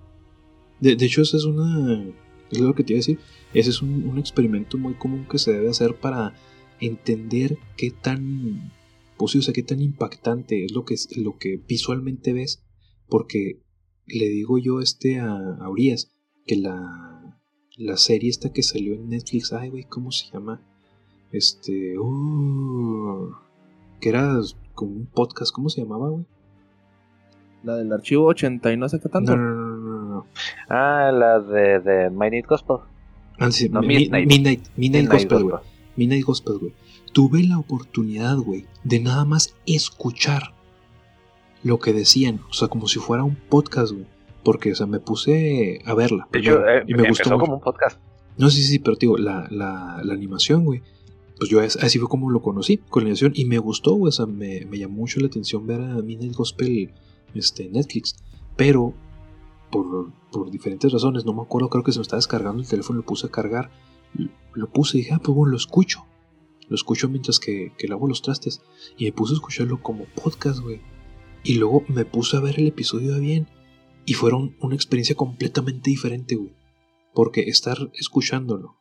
[0.80, 2.04] De, de hecho, esa es una.
[2.50, 3.18] Es lo que te iba a decir.
[3.54, 6.32] Ese es un, un experimento muy común que se debe hacer para
[6.80, 8.70] entender qué tan.
[9.24, 12.64] O sea, qué tan impactante es lo que, es- lo que visualmente ves.
[13.08, 13.60] Porque
[14.06, 16.10] le digo yo este a, a Urias
[16.46, 17.38] que la,
[17.76, 20.60] la serie esta que salió en Netflix, ay, güey, ¿cómo se llama?
[21.30, 21.98] Este.
[21.98, 23.30] uh,
[24.00, 24.38] que era
[24.74, 26.24] como un podcast, ¿cómo se llamaba, güey?
[27.62, 29.36] La del archivo 80 y no sé qué tanto.
[29.36, 30.26] No, no, no, no.
[30.68, 32.78] Ah, la de, de My Need Gospel.
[33.38, 34.26] Ah, sí, No, Mi- Midnight.
[34.26, 35.52] Midnight, Midnight, Midnight Gospel, güey.
[35.52, 35.70] Gospel.
[35.96, 36.72] Midnight Gospel, güey.
[37.12, 40.54] Tuve la oportunidad, güey, de nada más escuchar
[41.62, 42.40] lo que decían.
[42.50, 44.06] O sea, como si fuera un podcast, güey.
[44.42, 46.26] Porque, o sea, me puse a verla.
[46.32, 47.98] De hecho, eh, y me gustó empezó como un podcast.
[48.38, 50.82] No, sí, sí, pero digo, la, la, la animación, güey.
[51.38, 53.32] Pues yo así fue como lo conocí, con la animación.
[53.34, 54.08] Y me gustó, güey.
[54.08, 56.92] O sea, me, me llamó mucho la atención ver a Midnight Gospel
[57.34, 58.16] este, en Netflix.
[58.56, 58.94] Pero,
[59.70, 62.98] por, por diferentes razones, no me acuerdo, creo que se me estaba descargando el teléfono,
[62.98, 63.70] lo puse a cargar.
[64.14, 66.04] Lo- Lo puse y dije, ah, pues bueno, lo escucho.
[66.68, 68.62] Lo escucho mientras que, que lavo los trastes.
[68.96, 70.80] Y me puse a escucharlo como podcast, güey.
[71.44, 73.48] Y luego me puse a ver el episodio de bien.
[74.04, 76.54] Y fueron una experiencia completamente diferente, güey.
[77.14, 78.78] Porque estar escuchándolo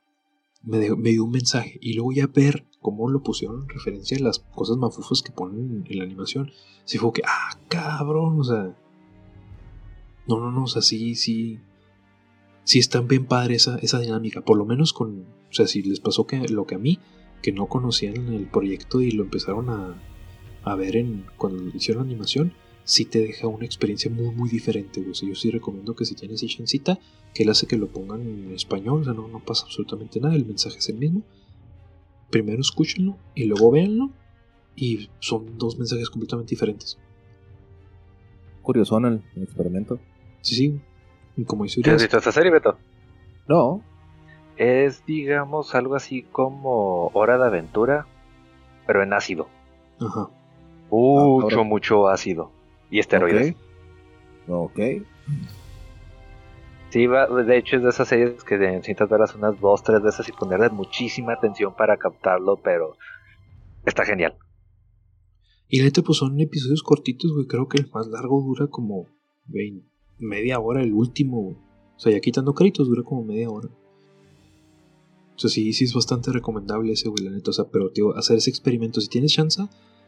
[0.64, 1.78] me, dio- me dio un mensaje.
[1.82, 5.86] Y luego ya ver cómo lo pusieron en referencia a las cosas mafufas que ponen
[5.88, 6.52] en la animación.
[6.86, 8.76] Sí fue que, ah, cabrón, o sea.
[10.28, 11.60] No, no, no, o sea, sí, sí.
[12.64, 14.42] Sí está bien padre esa, esa dinámica.
[14.42, 15.22] Por lo menos con.
[15.22, 17.00] O sea, si les pasó que lo que a mí,
[17.42, 20.02] que no conocían el proyecto y lo empezaron a,
[20.64, 25.00] a ver en cuando hicieron la animación, sí te deja una experiencia muy, muy diferente,
[25.00, 25.12] güey.
[25.12, 27.00] O sea, yo sí recomiendo que si tienes chancita,
[27.34, 30.36] que él hace que lo pongan en español, o sea, no, no pasa absolutamente nada,
[30.36, 31.24] el mensaje es el mismo.
[32.30, 34.12] Primero escúchenlo y luego véanlo,
[34.76, 36.98] y son dos mensajes completamente diferentes.
[38.62, 40.00] Curioso el, el experimento.
[40.42, 40.82] Sí, sí,
[41.38, 42.78] y como dice ¿Sí has visto esta serie, Beto?
[43.48, 43.84] No.
[44.58, 48.06] Es, digamos, algo así como Hora de Aventura,
[48.88, 49.47] pero en ácido.
[49.99, 50.30] ajá,
[50.89, 52.52] Mucho, ahora- mucho ácido.
[52.89, 53.56] Y esteroides.
[54.47, 54.74] Ok.
[54.80, 54.80] Ok.
[56.89, 60.28] Sí, va- de hecho es de esas series que necesitas verlas unas dos, tres veces
[60.28, 62.97] y ponerle muchísima atención para captarlo, pero
[63.86, 64.38] está genial.
[65.70, 67.47] Y neta, pues son episodios cortitos, güey.
[67.47, 69.06] Creo que el más largo dura como
[70.20, 71.41] media hora, el último.
[71.43, 71.56] güey.
[71.95, 73.70] O sea, ya quitando créditos, dura como media hora.
[75.42, 77.50] Sea, sí, sí es bastante recomendable ese, güey, la neta.
[77.52, 79.62] O sea, pero, tío, hacer ese experimento, si tienes chance,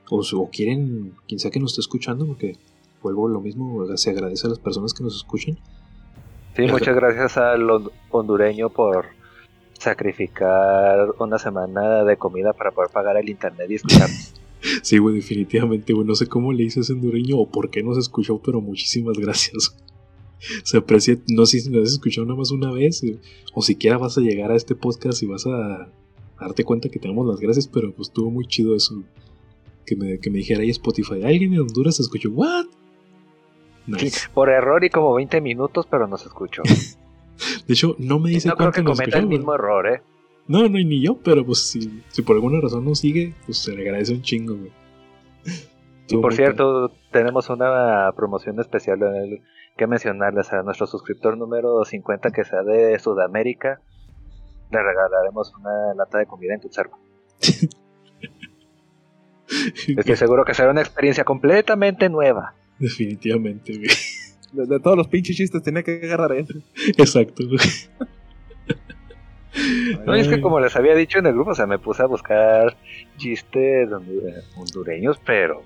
[0.09, 2.57] o, o quieren, quien sea que nos esté escuchando, porque
[3.01, 5.57] vuelvo lo mismo, se agradece a las personas que nos escuchen.
[6.55, 6.73] Sí, Ajá.
[6.73, 9.05] muchas gracias al hon- hondureño por
[9.93, 14.33] sacrificar una semana de comida para poder pagar el internet y escucharnos.
[14.81, 16.07] Sí, güey, definitivamente, güey.
[16.07, 19.75] No sé cómo le hizo ese hondureño o por qué nos escuchó, pero muchísimas gracias.
[20.63, 23.17] Se aprecia, no sé si nos has escuchado nada más una vez, eh,
[23.53, 25.89] o siquiera vas a llegar a este podcast y vas a
[26.39, 29.03] darte cuenta que tenemos las gracias, pero pues estuvo muy chido eso.
[29.85, 32.65] Que me, que me dijera ahí Spotify, alguien en Honduras escuchó, ¿what?
[33.85, 34.29] Nice.
[34.33, 36.63] Por error y como 20 minutos, pero nos escuchó.
[37.67, 40.01] De hecho, no me dice no creo cuánto que nos cometa el mismo error, ¿eh?
[40.47, 43.75] No, no, ni yo, pero pues si, si por alguna razón nos sigue, pues se
[43.75, 44.71] le agradece un chingo, güey.
[46.09, 49.41] Y por cierto, tenemos una promoción especial en el
[49.77, 53.81] que mencionarles a nuestro suscriptor número 50 que sea de Sudamérica.
[54.71, 56.99] Le regalaremos una lata de comida en padre.
[59.97, 62.53] Estoy seguro que será una experiencia completamente nueva.
[62.79, 63.89] Definitivamente, güey.
[64.51, 66.47] De, de todos los pinches chistes tenía que agarrar él.
[66.97, 67.59] Exacto, güey.
[70.05, 72.01] No, y es que como les había dicho en el grupo, o sea, me puse
[72.01, 72.75] a buscar
[73.17, 75.61] chistes hondu- hondureños, pero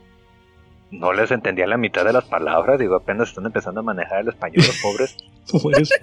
[0.92, 2.80] no les entendía la mitad de las palabras.
[2.80, 5.18] Digo, apenas están empezando a manejar el español los pobres.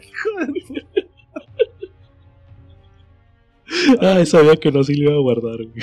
[4.00, 5.82] Ay, sabía que no se lo iba a guardar, güey.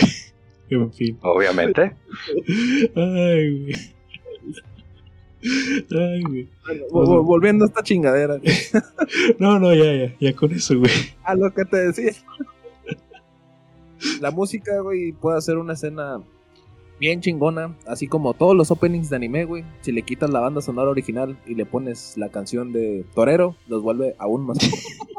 [0.70, 1.18] En fin.
[1.22, 1.96] Obviamente.
[2.96, 3.74] Ay, güey.
[5.92, 6.48] Ay, güey.
[6.92, 8.38] Vol- vol- Volviendo a esta chingadera.
[9.40, 10.92] No, no, ya, ya, ya con eso, güey.
[11.24, 12.12] A lo que te decía.
[14.22, 16.22] La música, güey, puede hacer una escena
[17.02, 17.76] bien chingona.
[17.88, 19.66] Así como todos los openings de anime, güey.
[19.82, 23.82] Si le quitas la banda sonora original y le pones la canción de Torero, los
[23.84, 24.60] vuelve aún más.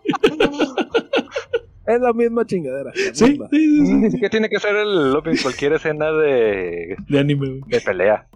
[1.86, 2.92] es la misma chingadera.
[2.94, 3.48] la Sí, misma.
[3.50, 3.92] sí, sí, sí.
[3.94, 7.60] Ni siquiera tiene que ser el opening, cualquier escena de, De anime, güey.
[7.66, 8.28] de pelea.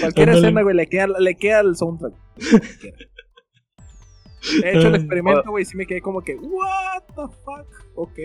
[0.00, 2.14] Cualquier escena, güey, le queda, le queda el soundtrack.
[4.62, 4.96] De hecho, el Ah.
[4.96, 8.18] experimento, güey, sí me quedé como que, what the fuck, ok.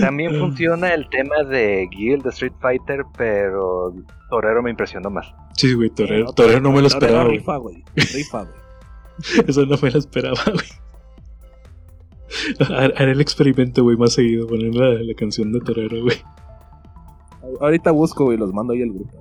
[0.00, 3.94] También funciona el tema de Guild de Street Fighter, pero
[4.30, 5.26] Torero me impresionó más.
[5.56, 7.38] Sí, güey, Torero, No, Torero no me lo Torero esperaba, güey.
[7.38, 7.84] Rifa, güey.
[8.14, 9.44] Rifa, güey.
[9.48, 10.66] Eso no me lo esperaba, güey.
[12.60, 14.46] Har- Haré el experimento, güey, más seguido.
[14.46, 16.16] Poner la, la canción de Torero, güey.
[17.60, 19.12] Ahorita busco, güey, los mando ahí al grupo.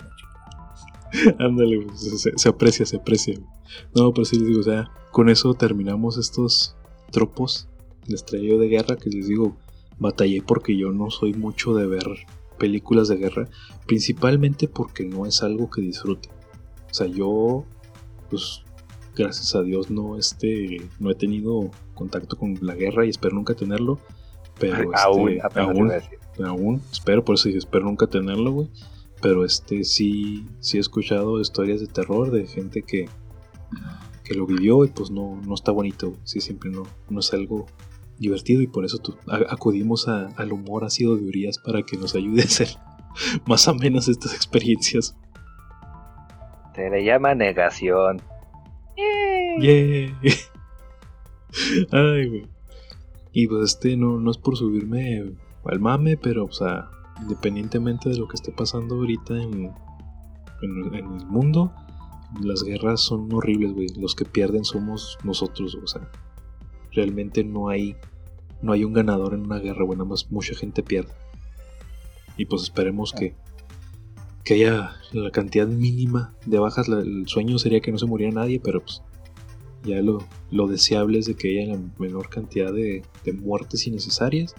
[1.40, 3.36] Ándale, güey, se, se- se aprecia, se aprecia.
[3.36, 3.48] güey.
[3.96, 6.76] No, pero sí les digo, o sea, con eso terminamos estos
[7.12, 7.68] tropos
[8.08, 9.56] de estrella de guerra que les digo,
[10.00, 12.06] batallé porque yo no soy mucho de ver
[12.58, 13.48] películas de guerra,
[13.86, 16.30] principalmente porque no es algo que disfrute.
[16.90, 17.66] O sea, yo,
[18.30, 18.64] pues,
[19.16, 23.54] gracias a Dios no, este, no he tenido contacto con la guerra y espero nunca
[23.54, 24.00] tenerlo.
[24.60, 25.92] Pero aún, este, aún,
[26.46, 28.70] aún, espero, por eso dije, espero nunca tenerlo, güey.
[29.22, 33.10] Pero este sí, sí he escuchado historias de terror de gente que,
[34.24, 36.14] que lo vivió y pues no, no está bonito.
[36.24, 37.66] Sí, siempre no, no es algo
[38.20, 41.98] divertido y por eso tu- a- acudimos a- al humor ácido de Urias para que
[41.98, 42.70] nos ayude a hacer
[43.48, 45.16] más o menos estas experiencias.
[46.76, 48.22] Se le llama negación.
[49.62, 50.20] Yeah.
[51.92, 52.48] Ay, güey.
[53.32, 55.34] Y pues este no, no es por subirme
[55.66, 56.90] al mame, pero o sea,
[57.22, 59.72] independientemente de lo que esté pasando ahorita en,
[60.62, 61.74] en, en el mundo,
[62.42, 63.88] las guerras son horribles, güey.
[63.98, 66.10] Los que pierden somos nosotros, o sea,
[66.96, 67.96] realmente no hay
[68.62, 71.14] no hay un ganador en una guerra, nada más mucha gente pierde.
[72.38, 73.36] Y pues esperemos que
[74.44, 76.88] que haya la cantidad mínima de bajas.
[76.88, 79.02] El sueño sería que no se muriera nadie, pero pues
[79.84, 84.54] ya lo, lo deseable es de que haya la menor cantidad de, de muertes innecesarias.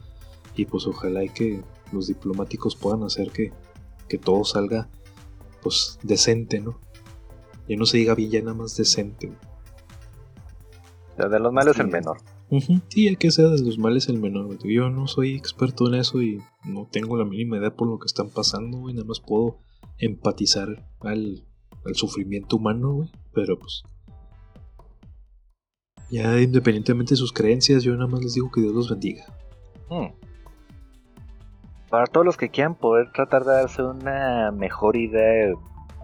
[0.56, 1.62] Y pues ojalá y que
[1.92, 3.52] los diplomáticos puedan hacer que,
[4.08, 4.88] que todo salga
[5.62, 6.80] pues decente, ¿no?
[7.68, 9.32] Ya no se diga bien, ya nada más decente.
[11.16, 11.82] De los males Sí.
[11.82, 12.18] el menor.
[12.88, 14.46] Sí, hay que ser de los males el menor.
[14.46, 14.58] güey.
[14.74, 18.06] Yo no soy experto en eso y no tengo la mínima idea por lo que
[18.06, 18.94] están pasando, güey.
[18.94, 19.58] Nada más puedo
[19.98, 20.68] empatizar
[21.00, 21.44] al,
[21.84, 23.10] al sufrimiento humano, güey.
[23.32, 23.82] Pero pues.
[26.10, 29.24] Ya independientemente de sus creencias, yo nada más les digo que Dios los bendiga.
[29.88, 30.12] Hmm.
[31.90, 35.54] Para todos los que quieran poder tratar de darse una mejor idea de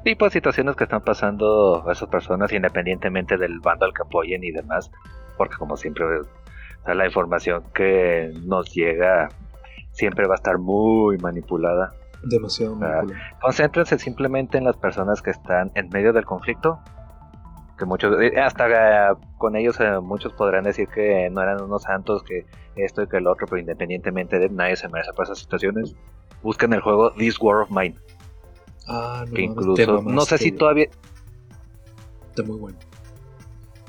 [0.03, 4.51] tipo de situaciones que están pasando esas personas independientemente del bando al que apoyen y
[4.51, 4.91] demás,
[5.37, 9.29] porque como siempre o sea, la información que nos llega
[9.93, 11.93] siempre va a estar muy manipulada.
[12.25, 13.21] Demasiado manipulado.
[13.41, 16.81] Concéntrense simplemente en las personas que están en medio del conflicto.
[17.79, 18.69] Que muchos, eh, hasta
[19.11, 22.47] eh, con ellos eh, muchos podrán decir que no eran unos santos, que
[22.77, 25.95] esto y que el otro, pero independientemente de nadie se merece por esas situaciones.
[26.43, 27.97] Busquen el juego This War of Mine,
[28.87, 30.89] Ah, no, que incluso, te no sé si todavía
[32.31, 32.79] Está muy bueno.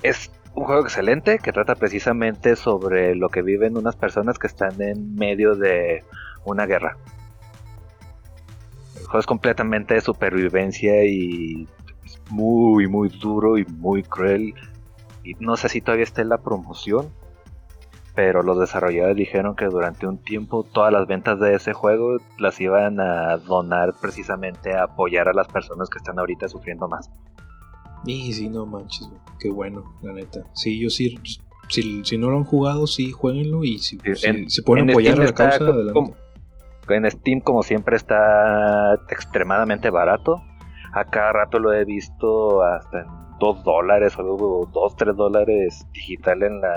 [0.02, 4.82] es un juego excelente que trata precisamente sobre lo que viven unas personas que están
[4.82, 6.04] en medio de
[6.46, 6.98] una guerra.
[8.98, 11.68] El juego es completamente de supervivencia y
[12.06, 14.54] es muy, muy duro y muy cruel.
[15.24, 17.10] Y no sé si todavía está en la promoción,
[18.16, 22.60] pero los desarrolladores dijeron que durante un tiempo todas las ventas de ese juego las
[22.62, 27.10] iban a donar precisamente a apoyar a las personas que están ahorita sufriendo más.
[28.06, 29.10] Y sí, no manches.
[29.40, 30.42] Qué bueno, la neta.
[30.54, 31.18] Sí, yo sí
[31.70, 34.86] si, si no lo han jugado, sí, jueguenlo y si, Sí, si- en- si pueden
[34.86, 36.14] en apoyar a la causa, adelante.
[36.90, 40.44] En Steam, como siempre, está extremadamente barato.
[40.94, 43.08] A cada rato lo he visto hasta en
[43.40, 46.76] 2 dólares o 2, 3 dólares digital en la,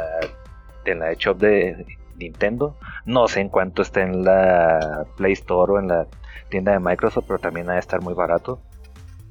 [0.88, 1.86] en la shop de
[2.18, 2.76] Nintendo.
[3.04, 6.06] No sé en cuánto está en la Play Store o en la
[6.48, 8.60] tienda de Microsoft, pero también ha de estar muy barato.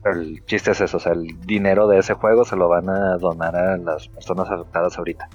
[0.04, 2.90] Pero el chiste es eso, o sea, el dinero de ese juego se lo van
[2.90, 5.28] a donar a las personas afectadas ahorita.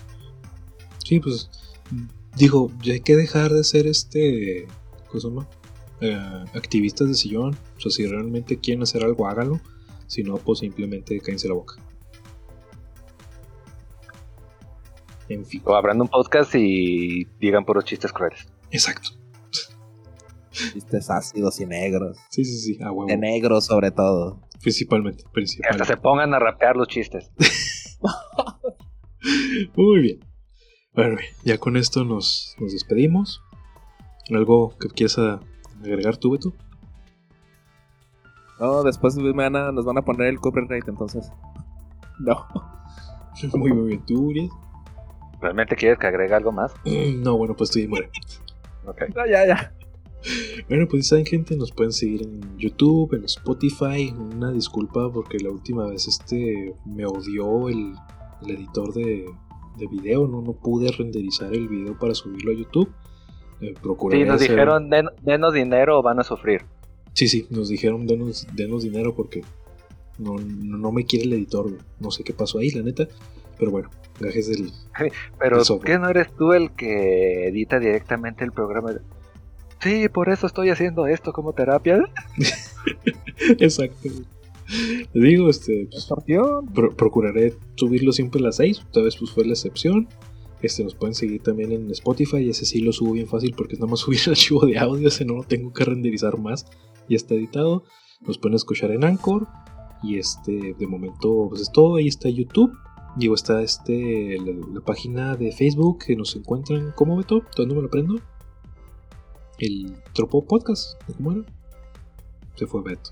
[0.98, 1.50] Sí, pues
[2.36, 4.68] digo, hay que dejar de ser este,
[5.08, 5.46] ¿cómo?
[6.00, 7.56] Eh, activistas de sillón.
[7.76, 9.60] O sea, si realmente quieren hacer algo, háganlo.
[10.06, 11.74] Si no, pues simplemente cállense la boca.
[15.30, 18.46] En fin, O abran un podcast y digan puros chistes crueles.
[18.70, 19.10] exacto.
[20.50, 22.18] Chistes ácidos y negros.
[22.30, 23.06] Sí, sí, sí, a huevo.
[23.06, 24.40] De negros sobre todo.
[24.60, 25.84] Principalmente, Que hasta principalmente.
[25.86, 27.30] se pongan a rapear los chistes.
[29.76, 30.20] Muy bien.
[30.94, 33.42] Bueno, bien, ya con esto nos, nos despedimos.
[34.30, 35.18] ¿Algo que quieras
[35.80, 36.52] agregar tú, Beto?
[38.58, 41.30] No, después me van a- nos van a poner el copyright, entonces.
[42.18, 42.46] No.
[43.54, 44.04] Muy, muy bien.
[44.04, 44.50] ¿Tú, Uriel?
[45.40, 46.72] ¿Realmente quieres que agregue algo más?
[47.22, 48.10] No, bueno, pues tú y muere.
[48.86, 49.02] Ok.
[49.14, 49.72] No, ya, ya.
[50.68, 54.12] Bueno, pues saben gente, nos pueden seguir en YouTube, en Spotify.
[54.16, 57.94] Una disculpa porque la última vez este me odió el,
[58.42, 59.24] el editor de,
[59.78, 62.92] de video, no, no pude renderizar el video para subirlo a YouTube.
[63.62, 66.62] Eh, Sí, nos hacer- dijeron, "Den- denos dinero o van a sufrir.
[67.14, 69.42] Sí, sí, nos dijeron denos, denos dinero porque
[70.18, 71.70] no, no, no me quiere el editor.
[71.98, 73.08] No sé qué pasó ahí, la neta.
[73.60, 73.88] Pero bueno,
[74.18, 74.72] gajes del...
[75.38, 75.92] Pero, El software.
[75.92, 78.92] ¿qué no eres tú el que edita directamente el programa?
[79.80, 82.02] Sí, por eso estoy haciendo esto como terapia.
[83.58, 84.08] Exacto.
[85.12, 86.08] Les digo, este, pues.
[86.74, 88.78] Pro- procuraré subirlo siempre a las 6.
[88.86, 90.08] Esta vez pues fue la excepción.
[90.62, 92.48] Este, nos pueden seguir también en Spotify.
[92.48, 95.08] Ese sí lo subo bien fácil porque es nada más subir el archivo de audio.
[95.08, 96.66] Ese no lo tengo que renderizar más.
[97.08, 97.84] Ya está editado.
[98.20, 99.46] Nos pueden escuchar en Anchor.
[100.02, 101.96] Y este, de momento, pues es todo.
[101.96, 102.72] Ahí está YouTube.
[103.16, 106.92] Digo, está este, la, la página de Facebook que nos encuentran.
[106.94, 107.42] ¿Cómo Beto?
[107.56, 108.16] ¿Dónde me lo prendo?
[109.58, 111.00] El Tropo Podcast.
[111.16, 111.42] ¿Cómo era?
[112.54, 113.10] Se fue Beto.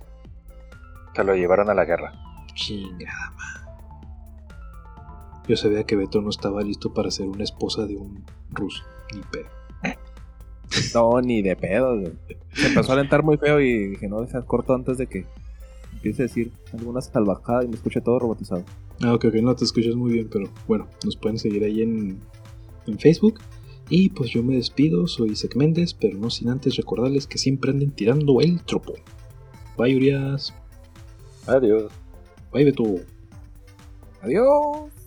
[1.15, 2.13] Se lo llevaron a la guerra.
[2.55, 3.59] Chingada madre.
[5.49, 8.85] Yo sabía que Beto no estaba listo para ser una esposa de un ruso,
[9.15, 9.49] ni pedo.
[10.95, 11.99] No, ni de pedo.
[12.53, 15.27] Se empezó a alentar muy feo y dije, no, deja corto antes de que
[15.99, 18.65] empiece a decir alguna salvajada y me escuche todo robotizado.
[19.03, 22.21] Ah, ok, ok, no te escuchas muy bien, pero bueno, nos pueden seguir ahí en,
[22.87, 23.41] en Facebook.
[23.91, 27.71] Y pues yo me despido, soy Isaac Méndez, pero no sin antes recordarles que siempre
[27.71, 28.95] anden tirando el tropo.
[29.79, 30.55] Bye, Urias.
[31.47, 31.91] Adiós.
[32.53, 32.85] Bye, Beto.
[34.21, 34.98] Adiós.